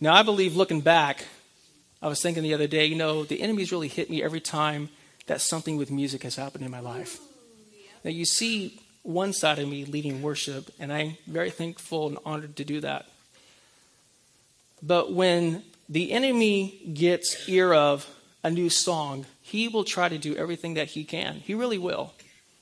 [0.00, 1.26] Now, I believe looking back,
[2.00, 4.90] I was thinking the other day, you know, the enemy's really hit me every time
[5.26, 7.18] that something with music has happened in my life.
[8.04, 12.56] Now, you see one side of me leading worship, and I'm very thankful and honored
[12.56, 13.06] to do that.
[14.82, 18.08] But when the enemy gets ear of
[18.44, 21.36] a new song, he will try to do everything that he can.
[21.36, 22.12] He really will.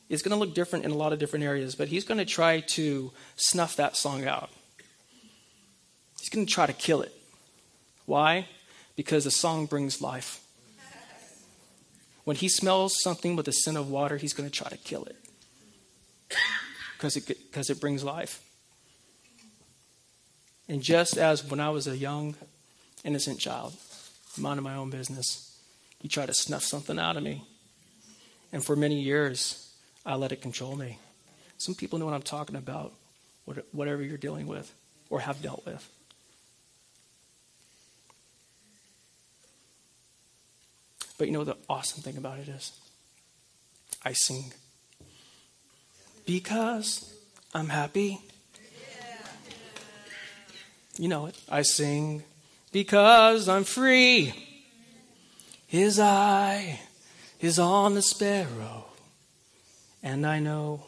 [0.08, 2.24] It's going to look different in a lot of different areas, but he's going to
[2.24, 4.50] try to snuff that song out.
[6.20, 7.12] He's going to try to kill it.
[8.06, 8.46] Why?
[8.96, 10.42] because a song brings life.
[12.24, 15.04] When he smells something with the scent of water, he's going to try to kill
[15.04, 15.16] it
[16.96, 18.42] because it, because it brings life.
[20.68, 22.34] And just as when I was a young,
[23.04, 23.74] innocent child,
[24.36, 25.58] minding my own business,
[26.00, 27.44] he tried to snuff something out of me.
[28.52, 29.72] And for many years,
[30.04, 30.98] I let it control me.
[31.58, 32.92] Some people know what I'm talking about,
[33.72, 34.72] whatever you're dealing with
[35.08, 35.88] or have dealt with.
[41.18, 42.72] But you know the awesome thing about it is?
[44.04, 44.52] I sing.
[46.26, 47.14] Because
[47.54, 48.20] I'm happy.
[50.98, 51.36] You know it.
[51.48, 52.22] I sing
[52.72, 54.34] because I'm free.
[55.66, 56.80] His eye
[57.40, 58.86] is on the sparrow,
[60.02, 60.84] and I know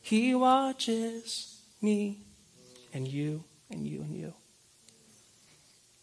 [0.00, 2.18] he watches me
[2.92, 4.32] and you and you and you.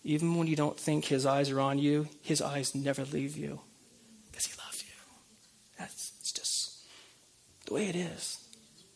[0.04, 3.62] Even when you don't think his eyes are on you, his eyes never leave you
[4.30, 4.94] because he loves you.
[5.80, 6.86] That's it's just
[7.66, 8.38] the way it is.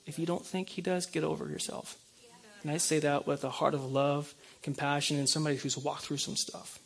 [0.05, 1.97] If you don't think he does, get over yourself.
[2.63, 6.17] And I say that with a heart of love, compassion, and somebody who's walked through
[6.17, 6.79] some stuff.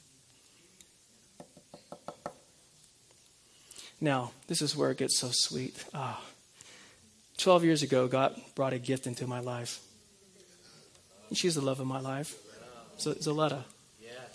[3.99, 5.83] Now, this is where it gets so sweet.
[5.93, 6.21] Ah,
[7.37, 9.79] 12 years ago, God brought a gift into my life.
[11.29, 12.35] And she's the love of my life.
[12.97, 13.63] Zoletta.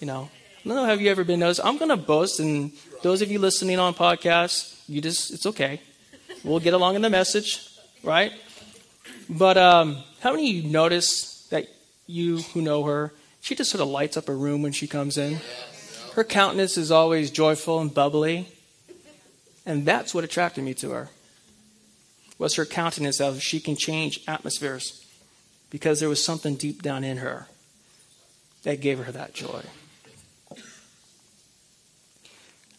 [0.01, 0.31] You know,
[0.65, 0.85] I don't know.
[0.85, 1.61] Have you ever been noticed?
[1.63, 2.73] I'm going to boast, and
[3.03, 5.81] those of you listening on podcasts, you just, it's okay.
[6.45, 7.69] We'll get along in the message,
[8.03, 8.33] right?
[9.29, 11.69] But um, how many of you notice that
[12.07, 15.19] you who know her, she just sort of lights up a room when she comes
[15.19, 15.41] in?
[16.15, 18.49] Her countenance is always joyful and bubbly.
[19.67, 21.11] And that's what attracted me to her.
[22.39, 25.05] Was her countenance how she can change atmospheres
[25.71, 27.49] because there was something deep down in her
[28.63, 29.63] that gave her that joy.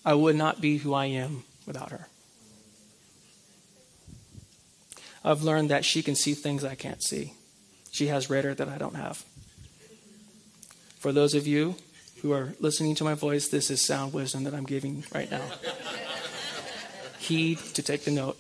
[0.05, 2.07] I would not be who I am without her.
[5.23, 7.33] I've learned that she can see things I can't see.
[7.91, 9.23] She has radar that I don't have.
[10.99, 11.75] For those of you
[12.21, 15.41] who are listening to my voice, this is sound wisdom that I'm giving right now.
[17.19, 18.37] Heed to take the note.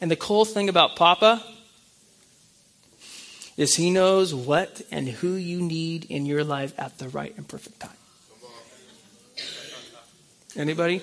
[0.00, 1.42] And the cool thing about Papa
[3.56, 7.46] is He knows what and who you need in your life at the right and
[7.46, 7.90] perfect time.
[10.56, 11.02] Anybody?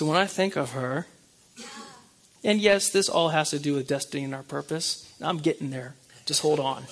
[0.00, 1.06] So when I think of her,
[2.42, 5.12] and yes, this all has to do with destiny and our purpose.
[5.20, 5.94] I'm getting there.
[6.24, 6.84] Just hold on.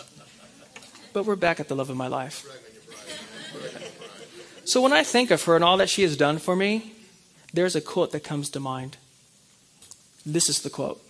[1.14, 2.44] But we're back at the love of my life.
[4.66, 6.92] So when I think of her and all that she has done for me,
[7.54, 8.98] there's a quote that comes to mind.
[10.26, 11.00] This is the quote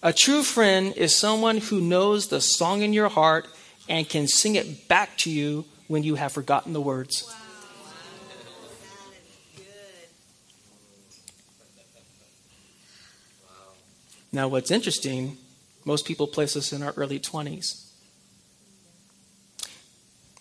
[0.00, 3.48] A true friend is someone who knows the song in your heart
[3.88, 7.28] and can sing it back to you when you have forgotten the words.
[14.32, 15.36] Now, what's interesting,
[15.84, 17.86] most people place us in our early 20s.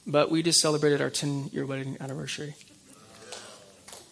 [0.06, 2.56] But we just celebrated our 10 year wedding anniversary.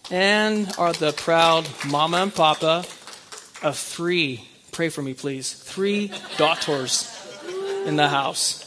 [0.10, 2.86] And are the proud mama and papa
[3.62, 7.14] of three, pray for me please, three daughters
[7.86, 8.64] in the house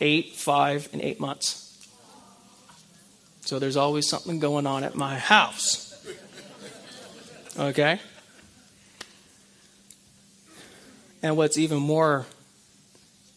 [0.00, 1.64] eight, five, and eight months.
[3.40, 5.84] So there's always something going on at my house.
[7.58, 8.00] Okay?
[11.22, 12.26] And what's even more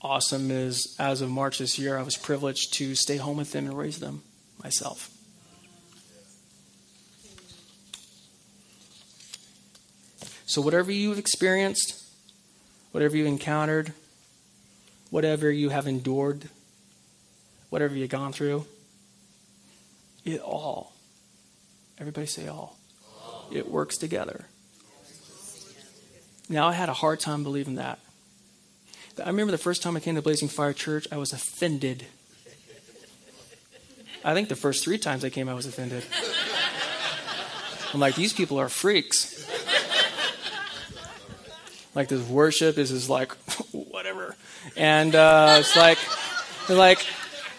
[0.02, 3.66] awesome is as of March this year, I was privileged to stay home with them
[3.66, 4.24] and raise them
[4.64, 5.10] myself.
[10.46, 11.98] So, whatever you've experienced,
[12.92, 13.94] whatever you've encountered,
[15.10, 16.50] whatever you have endured,
[17.70, 18.66] whatever you've gone through,
[20.26, 20.94] it all,
[21.98, 22.78] everybody say all,
[23.52, 24.46] it works together.
[26.52, 27.98] Now, I had a hard time believing that.
[29.24, 32.06] I remember the first time I came to Blazing Fire Church, I was offended.
[34.26, 36.04] I think the first three times I came, I was offended.
[37.94, 39.48] I'm like, these people are freaks.
[41.96, 43.32] Like this worship is is like
[43.72, 44.36] whatever,
[44.78, 45.98] and uh, it's like
[46.70, 47.06] like,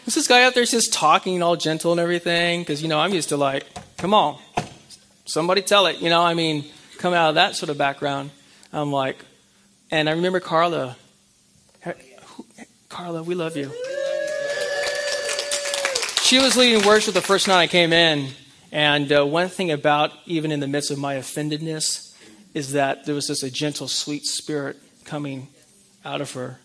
[0.07, 2.61] is this guy out there just talking all gentle and everything?
[2.61, 3.66] Because you know I'm used to like,
[3.99, 4.38] come on,
[5.26, 5.99] somebody tell it.
[6.01, 6.64] You know, I mean,
[6.97, 8.30] come out of that sort of background.
[8.73, 9.25] I'm like,
[9.91, 10.97] and I remember Carla.
[12.89, 13.70] Carla, we love you.
[16.23, 18.29] She was leading worship the first night I came in,
[18.70, 22.16] and uh, one thing about even in the midst of my offendedness
[22.55, 25.49] is that there was just a gentle, sweet spirit coming
[26.05, 26.59] out of her.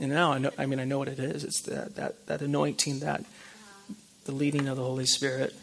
[0.00, 1.44] And now I know, I mean, I know what it is.
[1.44, 3.24] It's that, that, that anointing, that
[4.24, 5.54] the leading of the Holy Spirit.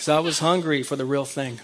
[0.00, 1.60] Because I was hungry for the real thing.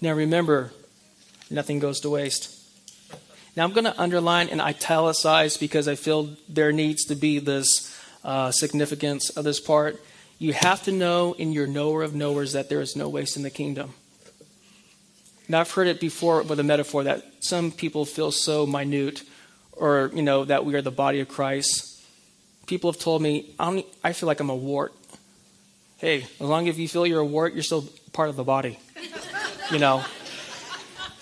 [0.00, 0.70] Now remember,
[1.50, 2.56] nothing goes to waste.
[3.56, 7.92] Now I'm going to underline and italicize because I feel there needs to be this
[8.22, 10.00] uh, significance of this part.
[10.38, 13.42] You have to know in your knower of knowers that there is no waste in
[13.42, 13.94] the kingdom.
[15.48, 19.24] Now I've heard it before with a metaphor that some people feel so minute,
[19.76, 21.90] or you know that we are the body of Christ.
[22.66, 24.92] People have told me I, I feel like I'm a wart.
[25.98, 28.78] Hey, as long as you feel you're a wart, you're still part of the body
[29.70, 30.04] you know.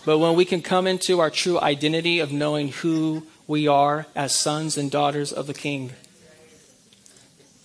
[0.04, 4.38] But when we can come into our true identity of knowing who we are as
[4.38, 5.92] sons and daughters of the King.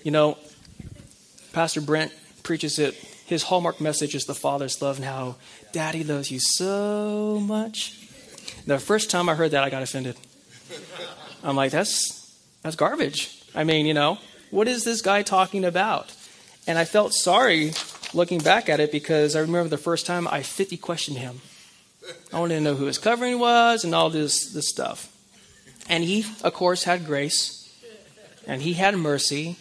[0.03, 0.37] You know,
[1.53, 2.13] Pastor Brent
[2.43, 2.93] preaches it.
[3.25, 5.35] His hallmark message is the Father's love and how
[5.71, 7.99] Daddy loves you so much.
[8.65, 10.17] The first time I heard that, I got offended.
[11.43, 13.43] I'm like, that's that's garbage.
[13.55, 14.17] I mean, you know,
[14.51, 16.13] what is this guy talking about?
[16.67, 17.71] And I felt sorry
[18.13, 21.41] looking back at it because I remember the first time I 50 questioned him.
[22.33, 25.13] I wanted to know who his covering was and all this, this stuff.
[25.89, 27.73] And he, of course, had grace
[28.45, 29.57] and he had mercy.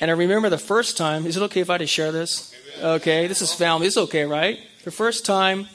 [0.00, 2.54] And I remember the first time, is it okay if I just share this?
[2.80, 3.86] Okay, this is family.
[3.86, 4.58] It's okay, right?
[4.84, 5.68] The first time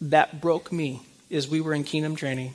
[0.00, 2.54] that broke me is we were in kingdom training,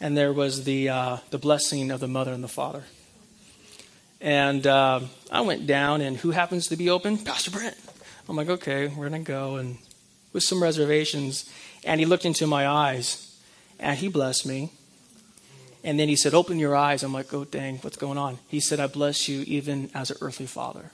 [0.00, 2.84] and there was the uh, the blessing of the mother and the father.
[4.20, 7.18] And uh, I went down, and who happens to be open?
[7.18, 7.76] Pastor Brent.
[8.28, 9.78] I'm like, okay, we're going to go, and
[10.32, 11.48] with some reservations.
[11.84, 13.40] And he looked into my eyes,
[13.78, 14.72] and he blessed me.
[15.84, 17.02] And then he said, Open your eyes.
[17.02, 18.38] I'm like, Oh, dang, what's going on?
[18.48, 20.90] He said, I bless you even as an earthly father.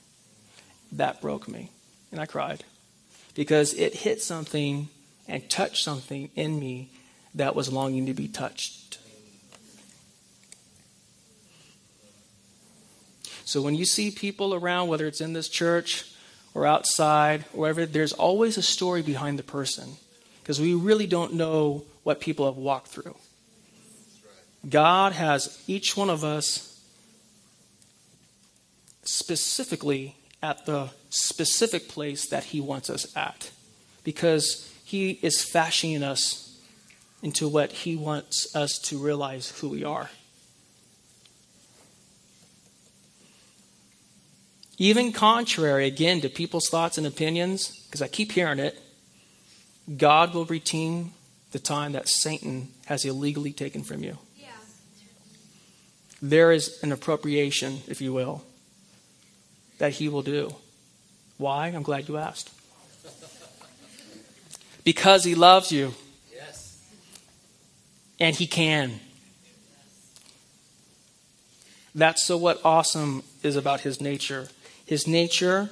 [0.93, 1.71] That broke me.
[2.13, 2.65] And I cried
[3.35, 4.89] because it hit something
[5.27, 6.91] and touched something in me
[7.35, 8.99] that was longing to be touched.
[13.45, 16.11] So when you see people around, whether it's in this church
[16.55, 19.91] or outside, or wherever, there's always a story behind the person
[20.43, 23.15] because we really don't know what people have walked through.
[24.69, 26.81] God has each one of us
[29.03, 33.51] specifically at the specific place that He wants us at
[34.05, 36.44] because He is fashioning us
[37.25, 40.11] into what He wants us to realize who we are.
[44.77, 48.79] Even contrary, again, to people's thoughts and opinions, because I keep hearing it,
[49.97, 51.13] God will redeem
[51.53, 54.19] the time that Satan has illegally taken from you.
[54.37, 54.49] Yeah.
[56.21, 58.45] There is an appropriation, if you will,
[59.79, 60.55] that he will do.
[61.39, 61.69] Why?
[61.69, 62.51] I'm glad you asked.
[64.85, 65.95] Because he loves you.
[68.21, 69.01] And he can.
[71.95, 74.49] That's so what awesome is about his nature.
[74.85, 75.69] His nature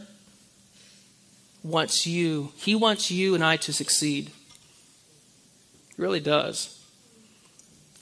[1.62, 4.30] wants you, he wants you and I to succeed.
[5.96, 6.78] He really does.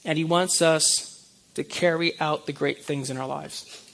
[0.05, 3.87] And he wants us to carry out the great things in our lives.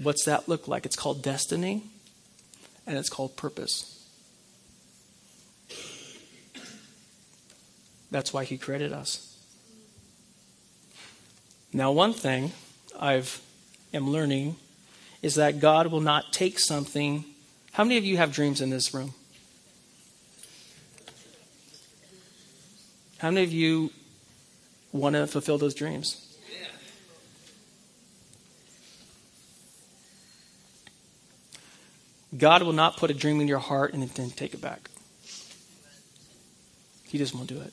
[0.00, 0.86] What's that look like?
[0.86, 1.84] It's called destiny
[2.86, 4.01] and it's called purpose.
[8.12, 9.34] That's why he created us.
[11.72, 12.52] Now, one thing
[13.00, 13.40] I've
[13.94, 14.56] am learning
[15.22, 17.24] is that God will not take something.
[17.72, 19.14] How many of you have dreams in this room?
[23.16, 23.90] How many of you
[24.92, 26.18] want to fulfill those dreams?
[32.36, 34.90] God will not put a dream in your heart and then take it back.
[37.04, 37.72] He just won't do it.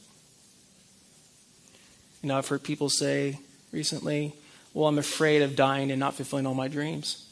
[2.22, 3.40] You know, I've heard people say
[3.72, 4.34] recently,
[4.74, 7.26] well, I'm afraid of dying and not fulfilling all my dreams.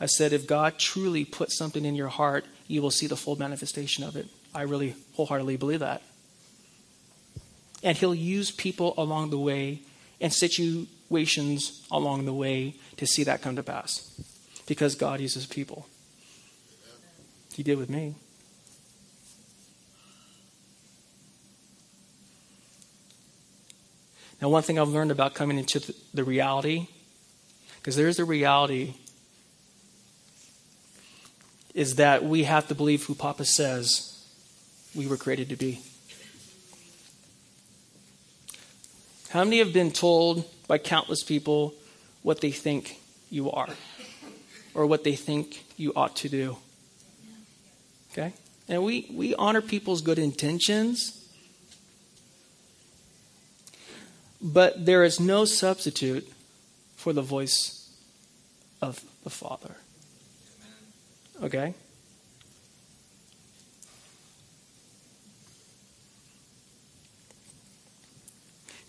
[0.00, 3.36] I said, if God truly puts something in your heart, you will see the full
[3.36, 4.26] manifestation of it.
[4.54, 6.02] I really wholeheartedly believe that.
[7.82, 9.80] And He'll use people along the way
[10.20, 14.20] and situations along the way to see that come to pass.
[14.66, 15.86] Because God uses people.
[17.52, 18.14] He did with me.
[24.40, 26.88] Now, one thing I've learned about coming into the reality,
[27.76, 28.94] because there is a reality,
[31.74, 34.26] is that we have to believe who Papa says
[34.94, 35.80] we were created to be.
[39.30, 41.74] How many have been told by countless people
[42.22, 43.68] what they think you are
[44.74, 46.56] or what they think you ought to do?
[48.12, 48.32] Okay?
[48.68, 51.23] And we, we honor people's good intentions,
[54.44, 56.30] but there is no substitute
[56.96, 57.90] for the voice
[58.82, 59.76] of the Father.
[61.42, 61.72] Okay?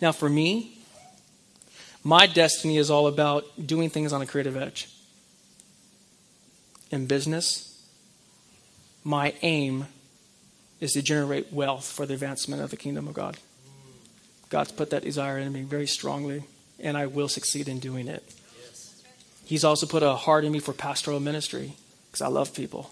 [0.02, 0.78] Now, for me,
[2.04, 4.90] my destiny is all about doing things on a creative edge.
[6.92, 7.82] In business,
[9.06, 9.88] my aim
[10.82, 13.38] is to generate wealth for the advancement of the kingdom of God.
[14.56, 16.46] God's put that desire in me very strongly,
[16.80, 18.24] and I will succeed in doing it.
[19.44, 21.74] He's also put a heart in me for pastoral ministry
[22.08, 22.90] because I love people.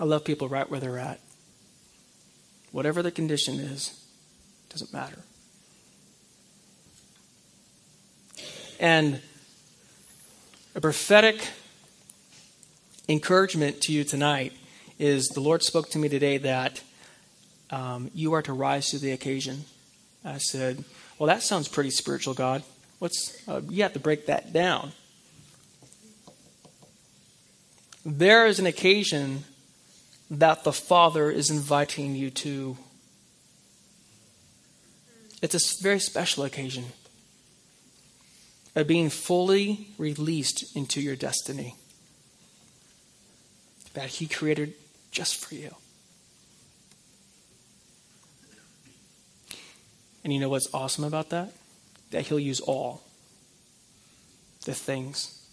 [0.00, 1.20] I love people right where they're at.
[2.72, 4.02] Whatever the condition is,
[4.70, 5.18] doesn't matter.
[8.80, 9.20] And
[10.74, 11.48] a prophetic
[13.10, 14.54] encouragement to you tonight
[14.98, 16.80] is the Lord spoke to me today that
[17.70, 19.64] um, you are to rise to the occasion.
[20.24, 20.84] I said,
[21.18, 22.62] Well, that sounds pretty spiritual, God.
[22.98, 24.92] What's, uh, you have to break that down.
[28.04, 29.44] There is an occasion
[30.30, 32.76] that the Father is inviting you to.
[35.42, 36.84] It's a very special occasion
[38.74, 41.76] of being fully released into your destiny
[43.94, 44.74] that He created
[45.10, 45.74] just for you.
[50.24, 51.52] And you know what's awesome about that?
[52.10, 53.04] That He'll use all
[54.64, 55.46] the things,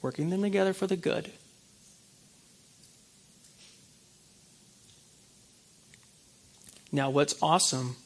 [0.00, 1.30] working them together for the good.
[6.90, 7.96] Now, what's awesome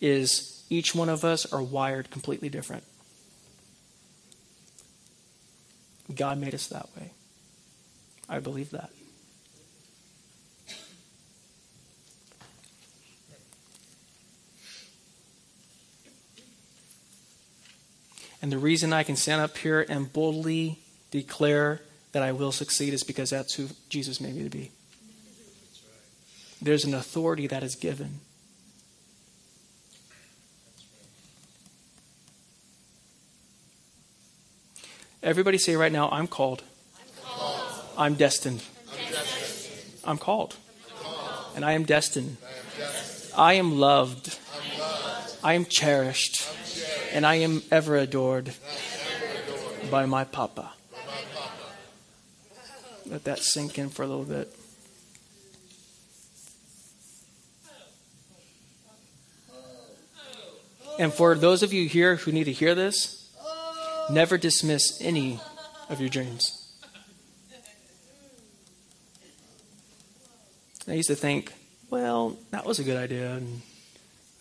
[0.00, 2.84] is each one of us are wired completely different.
[6.14, 7.10] God made us that way.
[8.28, 8.90] I believe that.
[18.42, 20.80] And the reason I can stand up here and boldly
[21.12, 21.80] declare
[22.10, 24.72] that I will succeed is because that's who Jesus made me to be.
[26.60, 28.20] There's an authority that is given.
[35.22, 36.64] Everybody say right now, I'm called.
[37.96, 38.64] I'm destined.
[40.04, 40.56] I'm called.
[41.54, 42.38] And I am destined.
[43.36, 44.38] I am loved.
[45.44, 46.48] I am cherished.
[47.12, 48.54] And I am ever adored
[49.90, 50.72] by my Papa.
[53.06, 54.54] Let that sink in for a little bit.
[60.98, 63.30] And for those of you here who need to hear this,
[64.10, 65.40] never dismiss any
[65.88, 66.58] of your dreams.
[70.88, 71.52] I used to think,
[71.90, 73.62] well, that was a good idea, and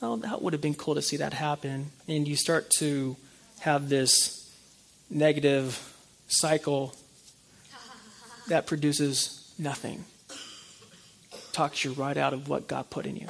[0.02, 1.92] oh, that would have been cool to see that happen.
[2.08, 3.16] And you start to
[3.60, 4.38] have this
[5.10, 5.96] negative
[6.28, 6.96] cycle
[8.48, 10.06] that produces nothing.
[11.52, 13.28] Talks you right out of what God put in you.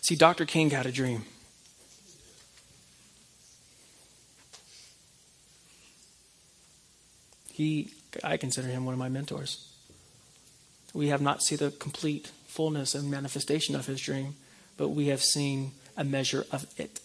[0.00, 0.46] See, Dr.
[0.46, 1.24] King had a dream.
[7.58, 7.90] He,
[8.22, 9.68] I consider him one of my mentors.
[10.94, 14.36] We have not seen the complete fullness and manifestation of his dream,
[14.76, 17.00] but we have seen a measure of it.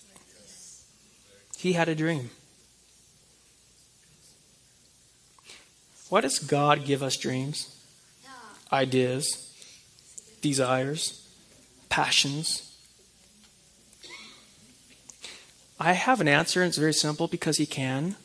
[1.57, 2.29] He had a dream.
[6.09, 7.75] Why does God give us dreams,
[8.71, 9.51] ideas,
[10.39, 11.27] desires,
[11.89, 12.77] passions?
[15.79, 18.17] I have an answer, and it's very simple because He can.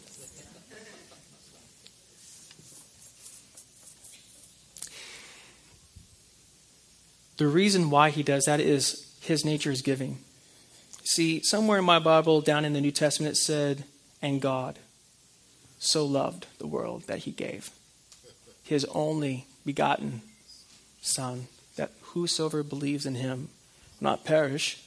[7.39, 10.19] The reason why He does that is His nature is giving.
[11.05, 13.85] See, somewhere in my Bible, down in the New Testament, it said,
[14.21, 14.79] and God
[15.79, 17.71] so loved the world that he gave
[18.65, 20.23] his only begotten
[21.01, 23.49] Son, that whosoever believes in him
[24.01, 24.83] not perish,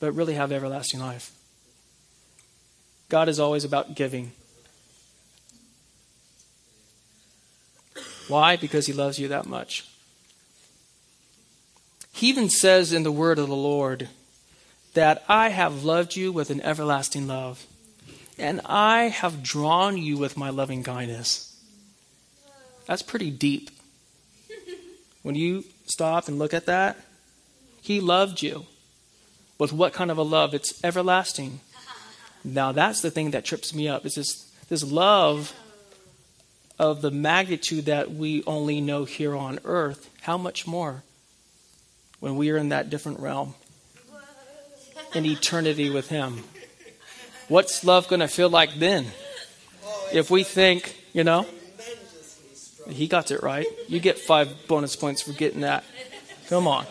[0.00, 1.30] but really have everlasting life.
[3.08, 4.32] God is always about giving.
[8.26, 8.56] Why?
[8.56, 9.89] Because he loves you that much.
[12.20, 14.10] He even says in the word of the Lord,
[14.92, 17.64] that I have loved you with an everlasting love,
[18.36, 21.58] and I have drawn you with my loving kindness.
[22.84, 23.70] That's pretty deep.
[25.22, 26.98] When you stop and look at that,
[27.80, 28.66] He loved you.
[29.58, 30.52] With what kind of a love?
[30.52, 31.60] It's everlasting.
[32.44, 34.04] Now that's the thing that trips me up.
[34.04, 35.54] Is this this love
[36.78, 40.10] of the magnitude that we only know here on earth.
[40.20, 41.02] How much more
[42.20, 43.54] when we are in that different realm?
[45.14, 46.44] in eternity with Him.
[47.48, 49.06] What's love going to feel like then?
[50.12, 51.46] If we think, you know,
[52.88, 53.66] he got it right.
[53.88, 55.84] You get five bonus points for getting that.
[56.48, 56.86] Come on.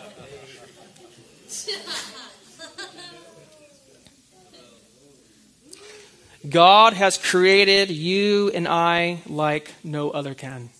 [6.48, 10.70] God has created you and I like no other can.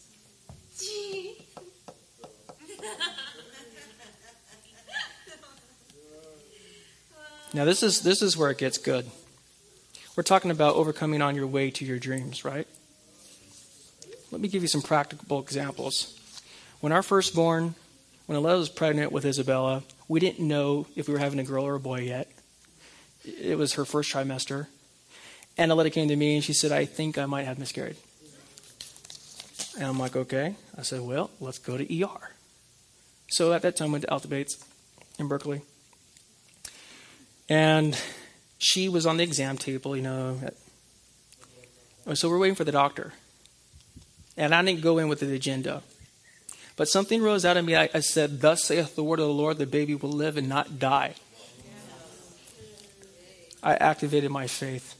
[7.52, 9.06] Now this is this is where it gets good.
[10.16, 12.66] We're talking about overcoming on your way to your dreams, right?
[14.30, 16.16] Let me give you some practical examples.
[16.80, 17.74] When our firstborn,
[18.26, 21.66] when Aletta was pregnant with Isabella, we didn't know if we were having a girl
[21.66, 22.30] or a boy yet.
[23.24, 24.68] It was her first trimester.
[25.58, 27.96] And Aletta came to me and she said, I think I might have miscarried.
[29.74, 30.54] And I'm like, okay.
[30.78, 32.34] I said, well, let's go to ER.
[33.30, 34.64] So at that time, I went to Alta Bates
[35.18, 35.62] in Berkeley.
[37.50, 38.00] And
[38.58, 40.38] she was on the exam table, you know.
[42.06, 43.12] Oh, so we're waiting for the doctor.
[44.36, 45.82] And I didn't go in with an agenda.
[46.76, 47.74] But something rose out of me.
[47.74, 50.48] I, I said, Thus saith the word of the Lord, the baby will live and
[50.48, 51.16] not die.
[53.62, 54.96] I activated my faith.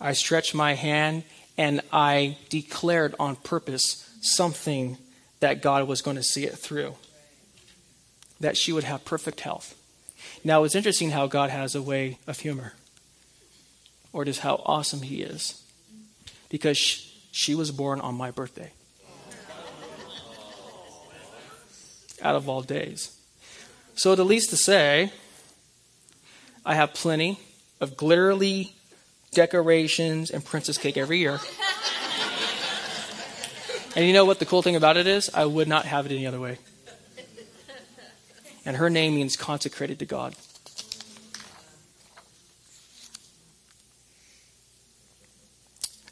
[0.00, 1.24] I stretched my hand
[1.58, 4.96] and I declared on purpose something
[5.40, 6.94] that God was going to see it through.
[8.40, 9.74] That she would have perfect health.
[10.42, 12.74] Now, it's interesting how God has a way of humor,
[14.12, 15.62] or just how awesome He is,
[16.50, 18.72] because she, she was born on my birthday.
[22.22, 23.18] Out of all days.
[23.96, 25.12] So, at least to say,
[26.64, 27.38] I have plenty
[27.80, 28.72] of glittery
[29.32, 31.40] decorations and princess cake every year.
[33.96, 35.30] and you know what the cool thing about it is?
[35.34, 36.58] I would not have it any other way
[38.64, 40.34] and her name means consecrated to God.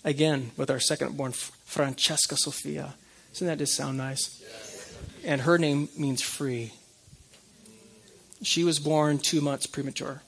[0.05, 2.94] Again, with our second born, Francesca Sofia.
[3.32, 4.40] Doesn't that just sound nice?
[5.24, 6.72] And her name means free.
[8.42, 10.22] She was born two months premature.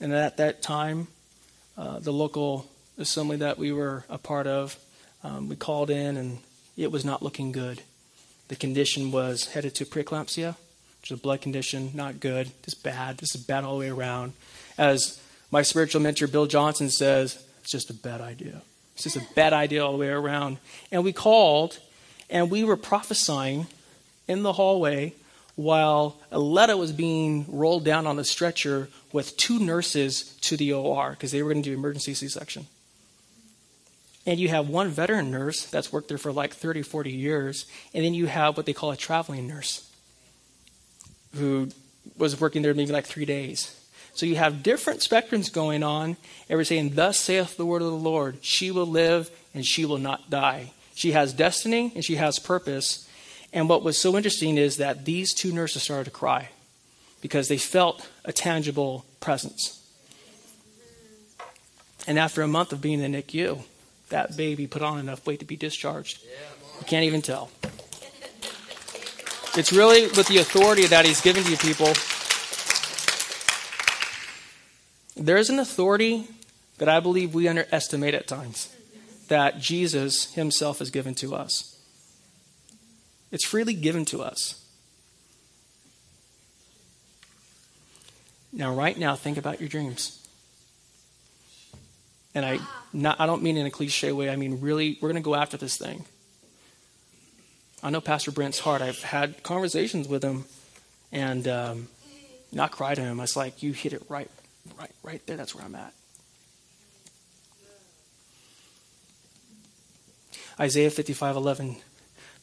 [0.00, 1.08] And at that time,
[1.76, 4.76] uh, the local assembly that we were a part of,
[5.24, 6.38] um, we called in and
[6.76, 7.82] it was not looking good.
[8.48, 10.54] The condition was headed to preeclampsia
[11.14, 13.18] a blood condition, not good, just bad.
[13.18, 14.32] This is bad all the way around.
[14.78, 18.62] As my spiritual mentor, Bill Johnson, says, it's just a bad idea.
[18.94, 20.58] It's just a bad idea all the way around.
[20.90, 21.78] And we called
[22.30, 23.66] and we were prophesying
[24.26, 25.14] in the hallway
[25.54, 31.10] while Aletta was being rolled down on the stretcher with two nurses to the OR
[31.10, 32.66] because they were going to do emergency C section.
[34.26, 38.04] And you have one veteran nurse that's worked there for like 30, 40 years, and
[38.04, 39.88] then you have what they call a traveling nurse
[41.36, 41.68] who
[42.16, 43.72] was working there maybe like three days.
[44.14, 46.16] So you have different spectrums going on,
[46.48, 49.84] and we're saying, Thus saith the word of the Lord, she will live and she
[49.84, 50.72] will not die.
[50.94, 53.06] She has destiny and she has purpose.
[53.52, 56.48] And what was so interesting is that these two nurses started to cry
[57.20, 59.82] because they felt a tangible presence.
[62.06, 63.62] And after a month of being in the NICU,
[64.08, 66.22] that baby put on enough weight to be discharged.
[66.80, 67.50] You can't even tell.
[69.56, 71.92] It's really with the authority that he's given to you people.
[75.16, 76.28] There's an authority
[76.76, 78.68] that I believe we underestimate at times
[79.28, 81.80] that Jesus himself has given to us.
[83.32, 84.62] It's freely given to us.
[88.52, 90.26] Now, right now, think about your dreams.
[92.34, 92.58] And I,
[92.92, 94.28] not, I don't mean in a cliche way.
[94.28, 96.04] I mean, really, we're going to go after this thing.
[97.82, 98.82] I know Pastor Brent's heart.
[98.82, 100.44] I've had conversations with him
[101.12, 101.88] and um,
[102.52, 103.20] not cry to him.
[103.20, 104.30] It's like, you hit it right,
[104.78, 105.36] right, right there.
[105.36, 105.92] That's where I'm at.
[110.58, 111.76] Isaiah 55:11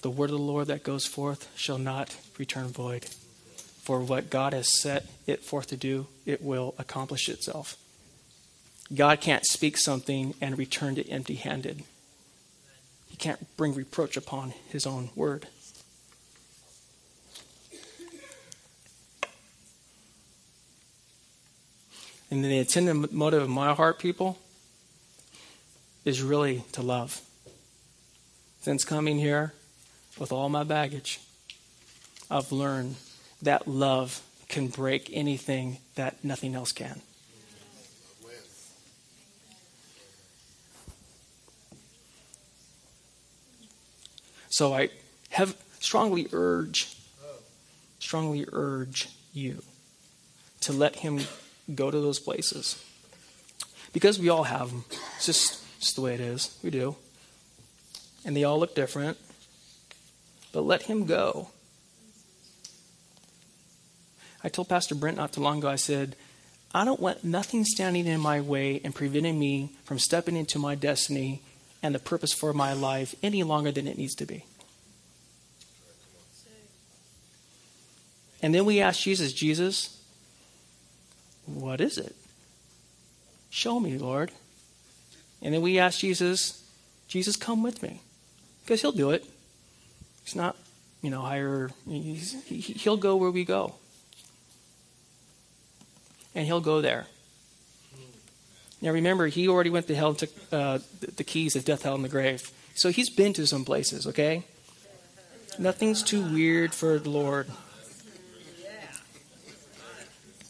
[0.01, 3.05] The word of the Lord that goes forth shall not return void
[3.83, 7.75] for what God has set it forth to do it will accomplish itself
[8.93, 11.83] God can't speak something and return it empty-handed
[13.13, 15.45] he can't bring reproach upon his own word
[22.31, 24.39] and the intended motive of my heart people
[26.03, 27.21] is really to love
[28.63, 29.53] since coming here
[30.17, 31.19] with all my baggage,
[32.31, 32.95] I've learned
[33.41, 37.01] that love can break anything that nothing else can.
[44.53, 44.89] So I
[45.29, 46.95] have strongly urge,
[47.99, 49.63] strongly urge you
[50.61, 51.21] to let him
[51.73, 52.83] go to those places.
[53.93, 54.85] Because we all have them.
[55.17, 56.57] It's just, just the way it is.
[56.63, 56.95] We do
[58.25, 59.17] and they all look different.
[60.51, 61.49] But let him go.
[64.43, 66.15] I told Pastor Brent not too long ago, I said,
[66.73, 70.75] I don't want nothing standing in my way and preventing me from stepping into my
[70.75, 71.41] destiny
[71.83, 74.45] and the purpose for my life any longer than it needs to be.
[78.41, 80.01] And then we ask Jesus, Jesus,
[81.45, 82.15] what is it?
[83.49, 84.31] Show me, Lord.
[85.41, 86.63] And then we ask Jesus,
[87.07, 88.01] Jesus, come with me
[88.63, 89.25] because he'll do it.
[90.23, 90.57] He's not,
[91.01, 91.69] you know, higher.
[91.85, 93.75] He'll go where we go.
[96.33, 97.07] And he'll go there.
[98.83, 100.79] Now remember, he already went to hell and took uh,
[101.15, 102.51] the keys of death, hell, and the grave.
[102.75, 104.43] So he's been to some places, okay?
[105.57, 107.47] Nothing's too weird for the Lord.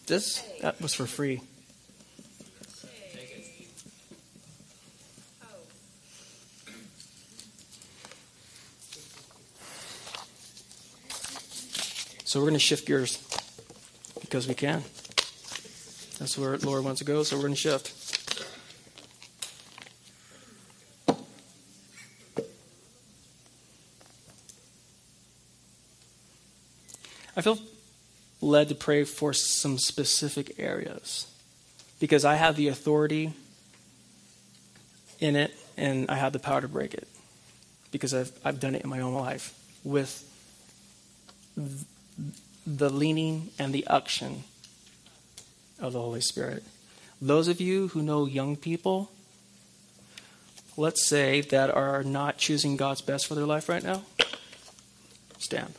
[0.08, 1.42] This, that was for free.
[12.26, 13.20] So we're going to shift gears
[14.22, 14.82] because we can.
[16.18, 18.03] That's where Lord wants to go, so we're going to shift.
[27.36, 27.58] I feel
[28.42, 31.28] led to pray for some specific areas
[32.00, 33.34] because I have the authority
[35.20, 37.08] in it and I have the power to break it
[37.92, 40.30] because I've, I've done it in my own life with
[42.68, 44.44] the leaning and the action
[45.80, 46.64] of the Holy Spirit.
[47.22, 49.12] Those of you who know young people,
[50.76, 54.04] let's say, that are not choosing God's best for their life right now,
[55.40, 55.74] stand.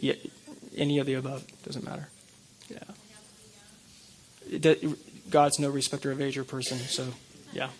[0.00, 0.14] Yeah,
[0.76, 2.08] any of the above doesn't matter.
[2.68, 2.84] Yeah.
[5.28, 7.06] God's no respecter of age or person, so
[7.52, 7.70] yeah.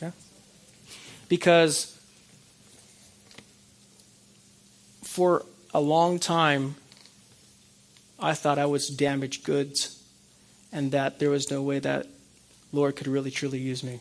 [0.00, 0.12] yeah.
[1.28, 1.98] Because
[5.02, 6.76] for a long time,
[8.18, 10.02] I thought I was damaged goods
[10.72, 12.06] and that there was no way that
[12.72, 14.00] Lord could really truly use me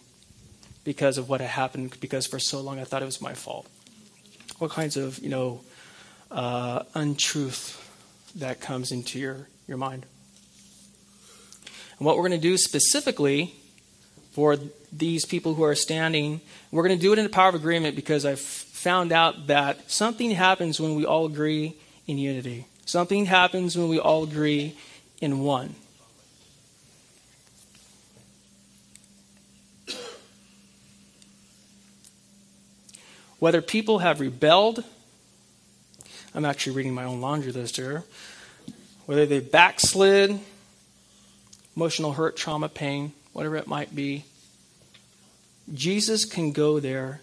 [0.83, 3.67] because of what had happened, because for so long I thought it was my fault.
[4.61, 5.61] What kinds of, you know,
[6.29, 7.79] uh, untruth
[8.35, 10.05] that comes into your, your mind.
[11.97, 13.55] And what we're going to do specifically
[14.33, 14.59] for
[14.93, 16.41] these people who are standing.
[16.69, 19.89] We're going to do it in the power of agreement because I've found out that
[19.89, 21.73] something happens when we all agree
[22.05, 22.67] in unity.
[22.85, 24.77] Something happens when we all agree
[25.21, 25.73] in one.
[33.41, 34.83] Whether people have rebelled,
[36.35, 38.03] I'm actually reading my own laundry list here.
[39.07, 40.39] Whether they backslid,
[41.75, 44.25] emotional hurt, trauma, pain, whatever it might be,
[45.73, 47.21] Jesus can go there.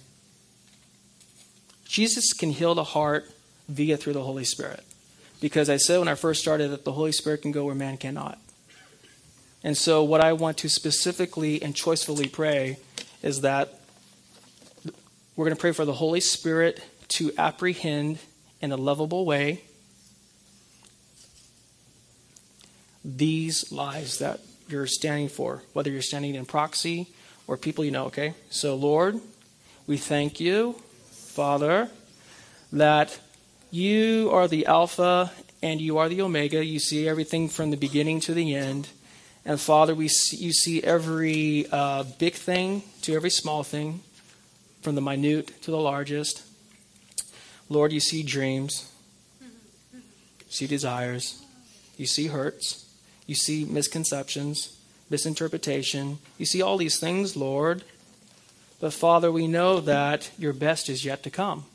[1.85, 3.31] Jesus can heal the heart
[3.69, 4.83] via through the Holy Spirit.
[5.41, 7.97] Because I said when I first started that the Holy Spirit can go where man
[7.97, 8.41] cannot.
[9.63, 12.79] And so, what I want to specifically and choicefully pray
[13.23, 13.78] is that
[15.39, 18.19] we're going to pray for the Holy Spirit to apprehend
[18.61, 19.63] in a lovable way
[23.05, 27.07] these lives that you're standing for, whether you're standing in proxy
[27.47, 28.35] or people you know, okay?
[28.51, 29.21] So, Lord,
[29.87, 30.73] we thank you,
[31.13, 31.89] Father,
[32.73, 33.21] that
[33.71, 35.31] you are the Alpha
[35.63, 36.65] and you are the Omega.
[36.65, 38.89] You see everything from the beginning to the end.
[39.45, 44.01] And Father, we see, you see every uh, big thing to every small thing,
[44.89, 46.43] from the minute to the largest.
[47.69, 48.91] Lord, you see dreams,
[49.43, 50.01] you
[50.49, 51.45] see desires,
[51.99, 52.91] you see hurts,
[53.27, 54.79] you see misconceptions,
[55.11, 56.21] misinterpretation.
[56.39, 57.85] You see all these things, Lord.
[58.81, 61.67] But Father, we know that your best is yet to come.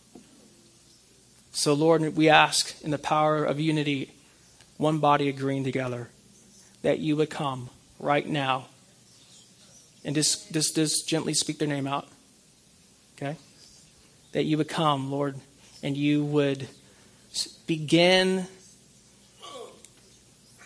[1.51, 4.09] So, Lord, we ask in the power of unity,
[4.77, 6.09] one body agreeing together,
[6.81, 7.69] that you would come
[7.99, 8.69] right now
[10.03, 12.07] and just, just, just gently speak their name out.
[13.15, 13.35] Okay?
[14.31, 15.35] That you would come, Lord,
[15.81, 16.67] and you would
[17.67, 18.47] begin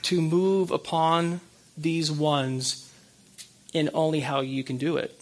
[0.03, 1.41] to move upon
[1.77, 2.91] these ones
[3.73, 5.19] in only how you can do it.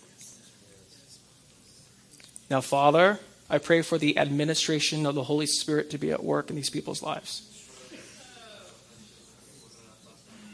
[2.50, 3.20] Now, Father,
[3.50, 6.70] I pray for the administration of the Holy Spirit to be at work in these
[6.70, 7.52] people's lives.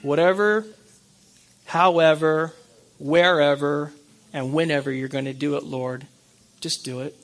[0.02, 0.66] Whatever,
[1.66, 2.54] however,
[2.98, 3.92] wherever,
[4.34, 6.08] and whenever you're going to do it, Lord,
[6.62, 7.16] just do it.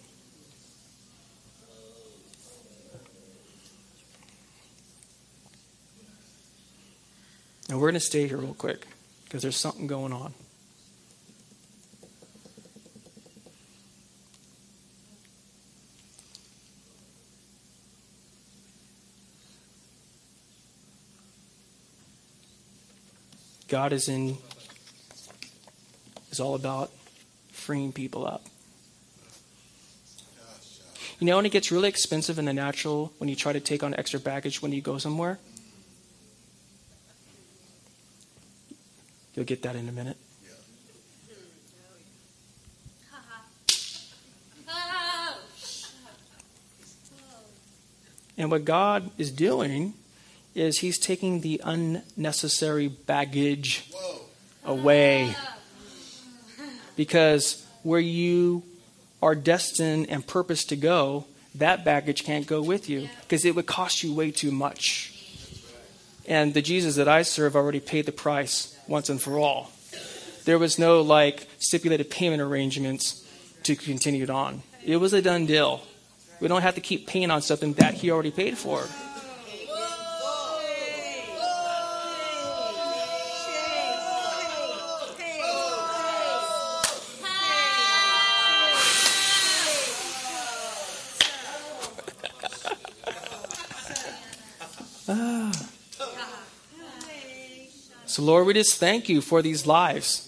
[7.70, 8.88] Now we're going to stay here real quick
[9.26, 10.34] because there's something going on.
[23.68, 24.38] God is in
[26.32, 26.90] is all about
[27.52, 28.42] freeing people up.
[31.20, 33.82] You know when it gets really expensive in the natural when you try to take
[33.82, 35.40] on extra baggage when you go somewhere?
[39.34, 40.18] You'll get that in a minute.
[48.38, 49.96] And what God is doing
[50.54, 53.92] is He's taking the unnecessary baggage
[54.64, 55.36] away.
[56.96, 58.62] Because where you
[59.22, 61.26] are destined and purposed to go,
[61.56, 65.14] that baggage can't go with you because it would cost you way too much.
[66.28, 69.72] And the Jesus that I serve already paid the price once and for all.
[70.46, 73.26] There was no like stipulated payment arrangements
[73.64, 74.62] to continue it on.
[74.86, 75.82] It was a done deal.
[76.40, 78.86] We don't have to keep paying on something that he already paid for.
[98.18, 100.28] So, Lord, we just thank you for these lives.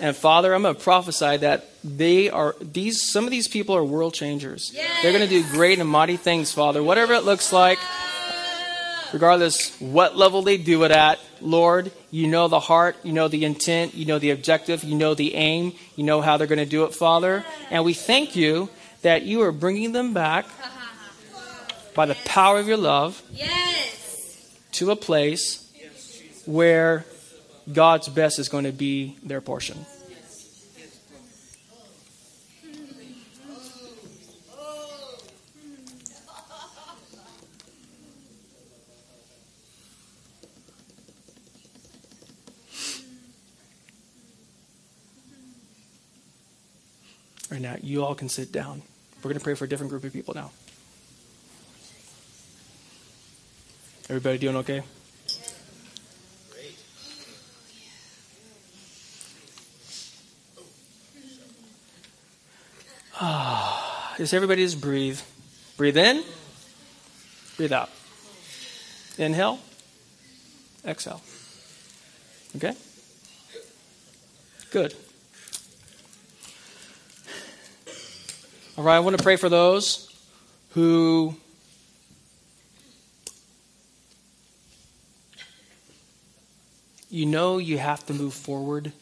[0.00, 3.82] And Father, I'm going to prophesy that they are these some of these people are
[3.82, 4.76] world changers.
[5.00, 6.82] They're going to do great and mighty things, Father.
[6.82, 7.78] Whatever it looks like,
[9.14, 13.46] regardless what level they do it at, Lord, you know the heart, you know the
[13.46, 16.66] intent, you know the objective, you know the aim, you know how they're going to
[16.66, 17.46] do it, Father.
[17.70, 18.68] And we thank you
[19.00, 20.44] that you are bringing them back
[21.94, 24.54] by the power of your love yes.
[24.72, 25.65] to a place
[26.46, 27.04] where
[27.72, 29.84] God's best is going to be their portion.
[47.50, 48.82] Right now, you all can sit down.
[49.18, 50.50] We're going to pray for a different group of people now.
[54.08, 54.82] Everybody doing okay?
[63.18, 65.18] Just everybody just breathe.
[65.78, 66.22] Breathe in,
[67.56, 67.88] breathe out.
[69.16, 69.58] Inhale,
[70.84, 71.22] exhale.
[72.56, 72.74] Okay?
[74.70, 74.94] Good.
[78.76, 80.14] All right, I want to pray for those
[80.70, 81.34] who
[87.08, 88.92] you know you have to move forward.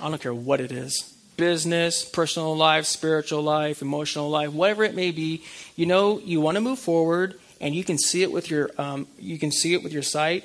[0.00, 4.94] I don't care what it is business, personal life, spiritual life, emotional life, whatever it
[4.94, 5.42] may be.
[5.74, 9.08] You know you want to move forward, and you can see it with your um,
[9.18, 10.44] you can see it with your sight,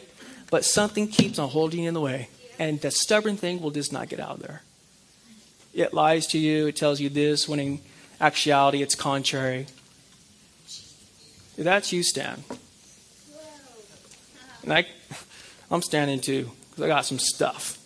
[0.50, 3.92] but something keeps on holding you in the way, and that stubborn thing will just
[3.92, 4.64] not get out of there.
[5.74, 6.68] It lies to you.
[6.68, 7.80] It tells you this when in
[8.22, 9.68] actuality it's contrary.
[11.58, 12.44] That's you, Stan.
[14.64, 14.88] And I,
[15.72, 17.85] I'm standing too because I got some stuff.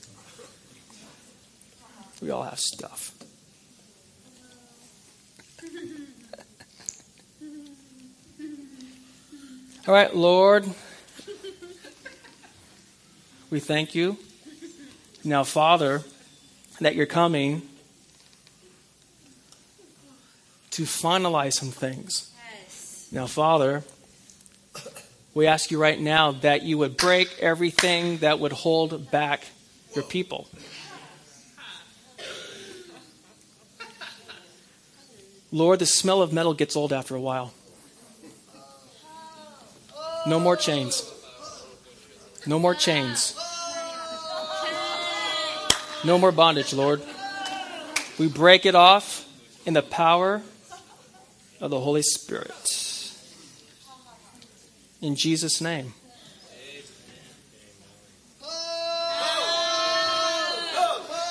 [2.21, 3.13] We all have stuff.
[9.87, 10.65] All right, Lord,
[13.49, 14.17] we thank you.
[15.23, 16.03] Now, Father,
[16.79, 17.63] that you're coming
[20.71, 22.31] to finalize some things.
[23.11, 23.83] Now, Father,
[25.33, 29.43] we ask you right now that you would break everything that would hold back
[29.95, 30.47] your people.
[35.51, 37.53] Lord, the smell of metal gets old after a while.
[40.27, 41.11] No more chains.
[42.45, 43.35] No more chains.
[46.05, 47.01] No more bondage, Lord.
[48.19, 49.27] We break it off
[49.65, 50.41] in the power
[51.59, 53.13] of the Holy Spirit.
[55.01, 55.93] In Jesus' name.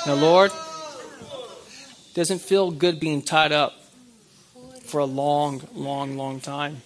[0.06, 0.50] Now, Lord,
[2.14, 3.77] doesn't feel good being tied up
[4.88, 6.82] for a long, long, long time.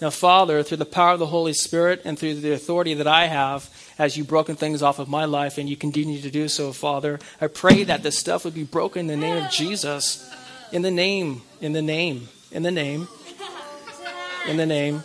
[0.00, 3.26] Now, Father, through the power of the Holy Spirit and through the authority that I
[3.26, 3.68] have,
[3.98, 7.18] as you've broken things off of my life and you continue to do so, Father,
[7.40, 10.32] I pray that this stuff would be broken in the name of Jesus.
[10.70, 13.08] In the name, in the name, in the name,
[14.46, 15.02] in the name,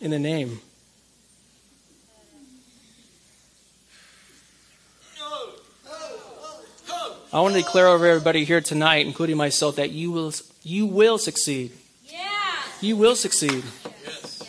[0.00, 0.60] in the name.
[7.34, 10.32] I want to declare over everybody here tonight, including myself, that you will,
[10.62, 11.72] you will succeed.
[12.06, 12.30] Yeah.
[12.80, 13.64] You will succeed.
[14.04, 14.44] Yes.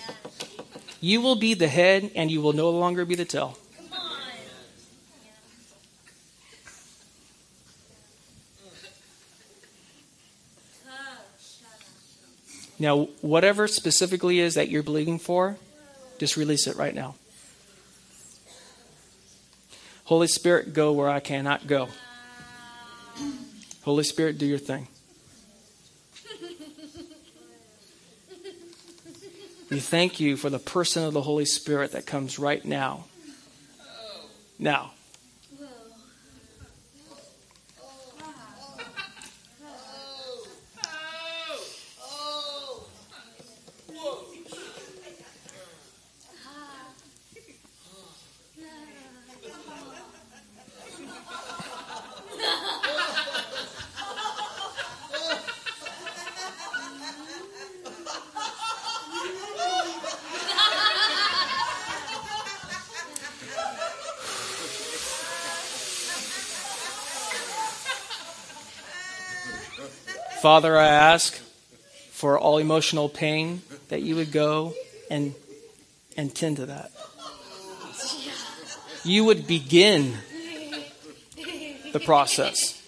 [1.02, 3.58] You will be the head and you will no longer be the tail.
[12.78, 15.58] Now, whatever specifically is that you're believing for,
[16.20, 17.16] just release it right now.
[20.04, 21.88] Holy Spirit, go where I cannot go.
[23.84, 24.88] Holy Spirit, do your thing.
[29.70, 33.06] We thank you for the person of the Holy Spirit that comes right now.
[34.58, 34.95] Now.
[70.46, 71.34] Father, I ask
[72.12, 74.76] for all emotional pain that you would go
[75.10, 75.34] and,
[76.18, 76.92] and tend to that.
[79.04, 80.14] You would begin
[81.94, 82.80] the process.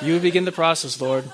[0.00, 1.24] You begin the process, Lord.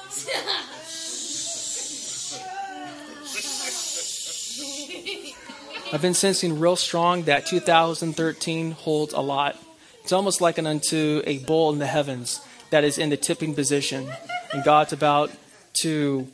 [5.93, 9.57] I've been sensing real strong that 2013 holds a lot.
[10.05, 12.41] It's almost like an unto a bowl in the heavens
[12.71, 14.09] that is in the tipping position,
[14.53, 15.33] and God's about
[15.81, 16.29] to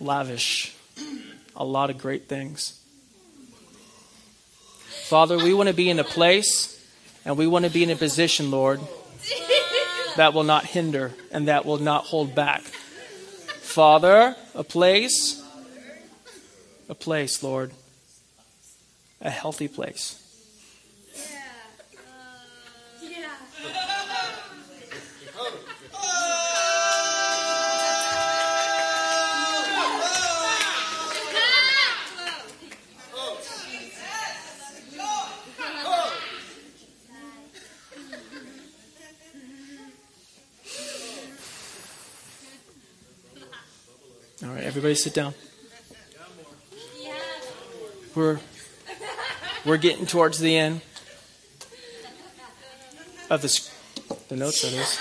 [0.00, 0.74] lavish
[1.54, 2.80] a lot of great things.
[5.04, 6.82] Father, we want to be in a place
[7.26, 8.80] and we want to be in a position, Lord,
[10.16, 12.62] that will not hinder and that will not hold back.
[12.62, 15.42] Father, a place,
[16.88, 17.72] a place, Lord,
[19.20, 20.21] a healthy place.
[44.44, 45.34] All right, everybody sit down.
[48.16, 48.40] We're
[49.64, 50.80] we're getting towards the end
[53.30, 53.70] of the
[54.28, 55.00] the notes that is.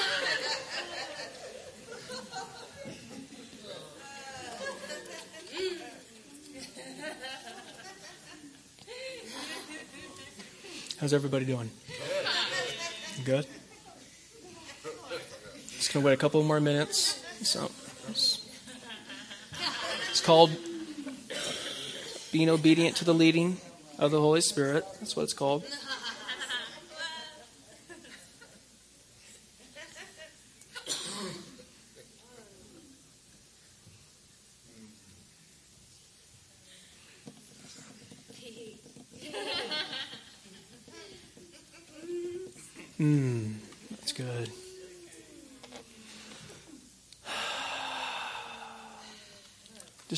[11.00, 11.72] How's everybody doing?
[13.26, 13.48] Good.
[15.78, 17.26] Just gonna wait a couple more minutes.
[17.42, 17.72] So
[20.22, 20.52] it's called
[22.32, 23.58] being obedient to the leading
[23.98, 24.86] of the Holy Spirit.
[25.00, 25.66] That's what it's called.
[43.00, 43.56] Mmm,
[43.90, 44.52] that's good.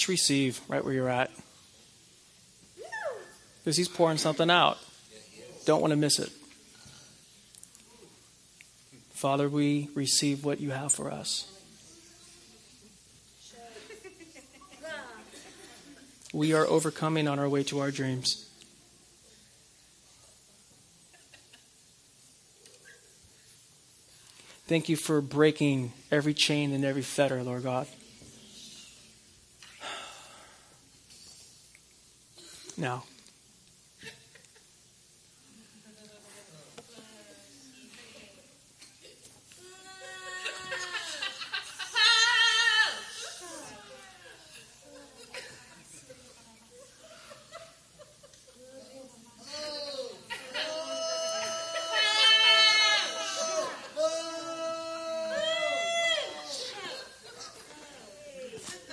[0.03, 1.31] Just receive right where you're at.
[3.63, 4.77] Because he's pouring something out.
[5.63, 6.29] Don't want to miss it.
[9.13, 11.49] Father, we receive what you have for us.
[16.33, 18.49] We are overcoming on our way to our dreams.
[24.67, 27.87] Thank you for breaking every chain and every fetter, Lord God.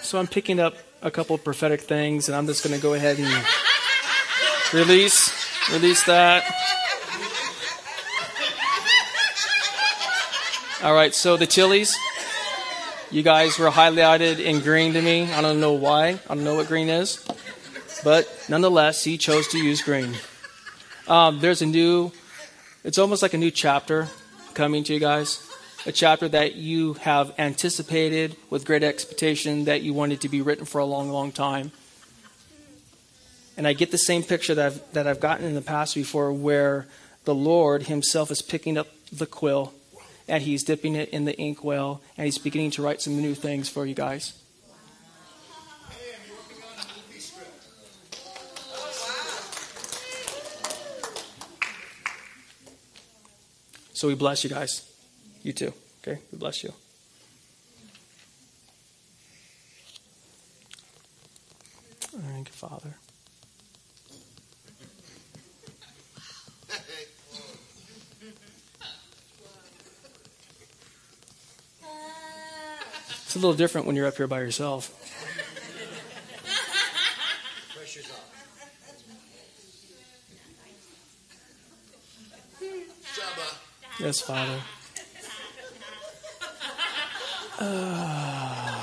[0.03, 2.95] So I'm picking up a couple of prophetic things, and I'm just going to go
[2.95, 3.69] ahead and
[4.72, 5.32] release,
[5.72, 6.44] release that.
[10.82, 11.94] All right, so the chilies,
[13.10, 15.30] you guys were highlighted in green to me.
[15.30, 16.18] I don't know why.
[16.28, 17.22] I don't know what green is,
[18.02, 20.14] but nonetheless, he chose to use green.
[21.06, 22.12] Um, there's a new,
[22.82, 24.09] it's almost like a new chapter
[24.55, 25.47] coming to you guys.
[25.86, 30.66] A chapter that you have anticipated with great expectation that you wanted to be written
[30.66, 31.72] for a long, long time.
[33.61, 36.32] And I get the same picture that I've, that I've gotten in the past before
[36.32, 36.87] where
[37.27, 39.74] the Lord Himself is picking up the quill
[40.27, 43.69] and He's dipping it in the inkwell and He's beginning to write some new things
[43.69, 44.32] for you guys.
[53.93, 54.91] So we bless you guys.
[55.43, 55.74] You too.
[56.03, 56.19] Okay?
[56.32, 56.73] We bless you.
[62.01, 62.95] Thank you, Father.
[73.30, 74.95] It's a little different when you're up here by yourself.
[83.99, 84.61] Yes, Father.
[87.59, 88.83] Uh,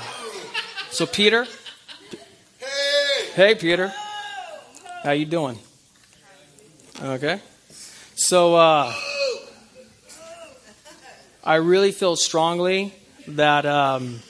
[0.90, 1.44] so, Peter.
[2.58, 3.30] Hey!
[3.34, 3.92] Hey, Peter.
[5.02, 5.58] How you doing?
[7.00, 7.40] Okay.
[8.14, 8.92] So, uh,
[11.44, 12.94] I really feel strongly
[13.26, 14.20] that um,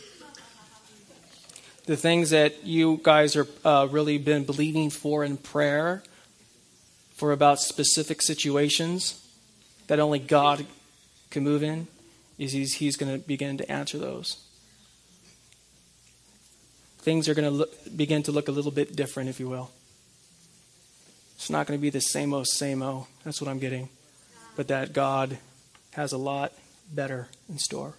[1.88, 6.02] the things that you guys are uh, really been believing for in prayer
[7.14, 9.26] for about specific situations
[9.86, 10.66] that only God
[11.30, 11.86] can move in
[12.36, 14.36] is he's, he's going to begin to answer those.
[16.98, 17.66] Things are going to
[17.96, 19.70] begin to look a little bit different, if you will.
[21.36, 23.06] It's not going to be the same o same o.
[23.24, 23.88] That's what I'm getting.
[24.56, 25.38] But that God
[25.92, 26.52] has a lot
[26.92, 27.94] better in store.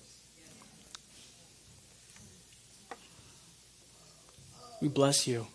[4.82, 5.48] We bless you.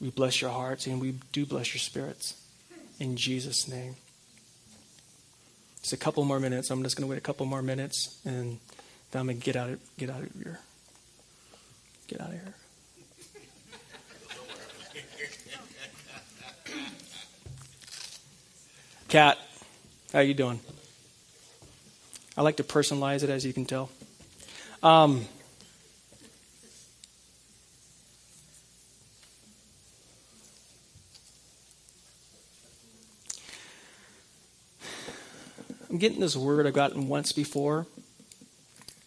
[0.00, 2.40] We bless your hearts and we do bless your spirits.
[3.00, 3.96] In Jesus' name.
[5.80, 6.70] Just a couple more minutes.
[6.70, 8.58] I'm just going to wait a couple more minutes and
[9.10, 10.60] then I'm going to get out of, get out of here.
[12.08, 12.54] Get out of here.
[19.08, 19.38] Cat,
[20.12, 20.58] how you doing?
[22.36, 23.88] I like to personalize it, as you can tell.
[24.82, 25.26] Um,
[35.94, 37.86] I'm getting this word I've gotten once before,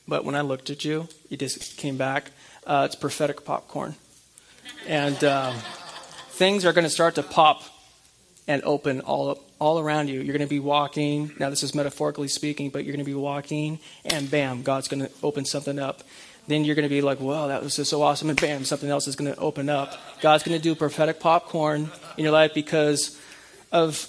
[0.07, 2.31] but when I looked at you, it just came back.
[2.65, 3.95] Uh, it's prophetic popcorn.
[4.87, 5.55] And um,
[6.29, 7.63] things are going to start to pop
[8.47, 10.21] and open all all around you.
[10.21, 11.33] You're going to be walking.
[11.37, 15.01] Now, this is metaphorically speaking, but you're going to be walking, and bam, God's going
[15.01, 16.03] to open something up.
[16.47, 18.89] Then you're going to be like, "Wow, that was just so awesome!" And bam, something
[18.89, 19.93] else is going to open up.
[20.21, 23.19] God's going to do prophetic popcorn in your life because
[23.73, 24.07] of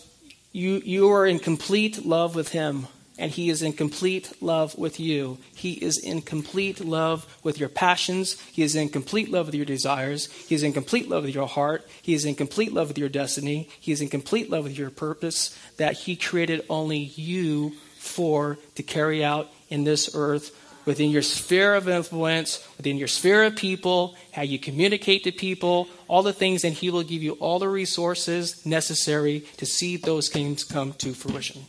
[0.53, 0.81] you.
[0.85, 2.87] You are in complete love with Him
[3.19, 5.39] and He is in complete love with you.
[5.55, 8.41] He is in complete love with your passions.
[8.53, 10.27] He is in complete love with your desires.
[10.27, 11.87] He is in complete love with your heart.
[12.01, 13.69] He is in complete love with your destiny.
[13.81, 18.83] He is in complete love with your purpose that He created only you for to
[18.83, 20.55] carry out in this earth
[20.89, 25.87] within your sphere of influence, within your sphere of people, how you communicate to people,
[26.09, 30.31] all the things, and He will give you all the resources necessary to see those
[30.31, 31.67] things come to fruition.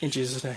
[0.00, 0.56] In Jesus' name.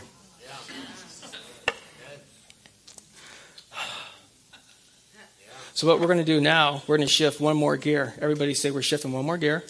[5.76, 8.16] So, what we're going to do now, we're going to shift one more gear.
[8.20, 9.64] Everybody say we're shifting one more gear.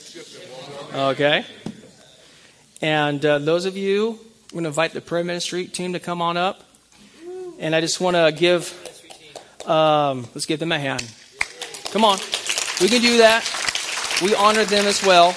[0.94, 1.46] Okay.
[2.82, 6.22] And uh, those of you, I'm going to invite the prayer ministry team to come
[6.22, 6.64] on up.
[7.60, 8.74] And I just want to give,
[9.68, 11.06] um, let's give them a hand.
[11.92, 12.18] Come on.
[12.82, 13.44] We can do that.
[14.24, 15.30] We honor them as well.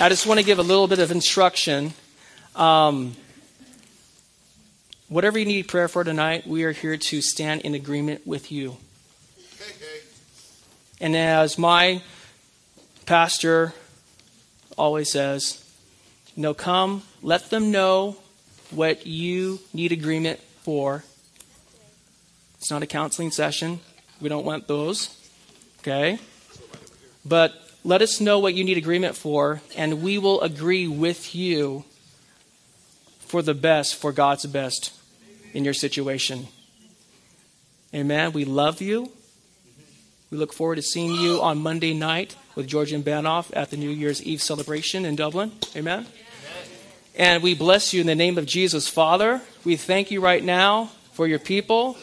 [0.00, 1.92] I just want to give a little bit of instruction
[2.54, 3.14] um,
[5.08, 8.76] whatever you need prayer for tonight, we are here to stand in agreement with you.
[11.00, 12.02] And as my
[13.06, 13.72] pastor
[14.76, 15.64] always says,
[16.34, 18.16] you know, come, let them know
[18.70, 21.02] what you need agreement for.
[22.58, 23.80] It's not a counseling session.
[24.20, 25.16] We don't want those.
[25.80, 26.18] Okay?
[27.24, 27.54] But
[27.84, 31.86] let us know what you need agreement for, and we will agree with you
[33.20, 34.92] for the best, for God's best
[35.54, 36.48] in your situation.
[37.94, 38.32] Amen.
[38.32, 39.10] We love you.
[40.30, 43.88] We look forward to seeing you on Monday night with Georgian Banov at the New
[43.88, 45.52] Year's Eve celebration in Dublin.
[45.74, 46.06] Amen.
[47.18, 49.40] And we bless you in the name of Jesus, Father.
[49.64, 51.98] We thank you right now for your people.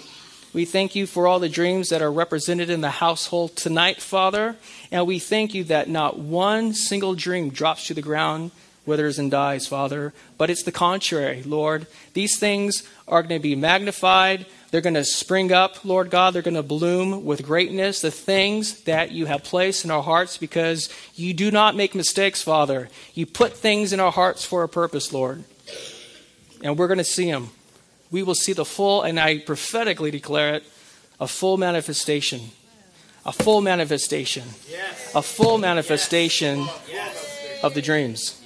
[0.52, 4.58] We thank you for all the dreams that are represented in the household tonight, Father.
[4.92, 8.52] And we thank you that not one single dream drops to the ground
[8.86, 10.14] withers and dies, Father.
[10.38, 11.88] But it's the contrary, Lord.
[12.14, 14.46] These things are going to be magnified.
[14.76, 16.34] They're going to spring up, Lord God.
[16.34, 20.36] They're going to bloom with greatness, the things that you have placed in our hearts
[20.36, 22.90] because you do not make mistakes, Father.
[23.14, 25.46] You put things in our hearts for a purpose, Lord.
[26.62, 27.52] And we're going to see them.
[28.12, 30.66] We will see the full, and I prophetically declare it,
[31.22, 32.42] a full manifestation.
[33.26, 34.44] A full manifestation.
[34.70, 35.16] Yes.
[35.16, 37.62] A full manifestation yes.
[37.64, 38.42] of the dreams.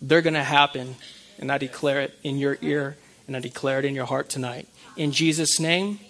[0.00, 0.96] They're going to happen.
[1.38, 2.96] And I declare it in your ear
[3.32, 4.68] and I declare it in your heart tonight.
[4.94, 6.00] In Jesus' name,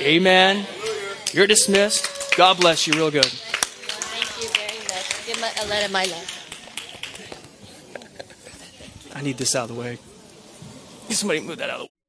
[0.00, 0.56] amen.
[0.56, 0.66] amen.
[1.34, 2.34] You're dismissed.
[2.34, 3.26] God bless you real good.
[3.26, 5.26] Thank you very much.
[5.26, 6.36] Give my, Aletta my love.
[9.14, 9.98] I need this out of the way.
[11.10, 11.99] Somebody move that out of the way.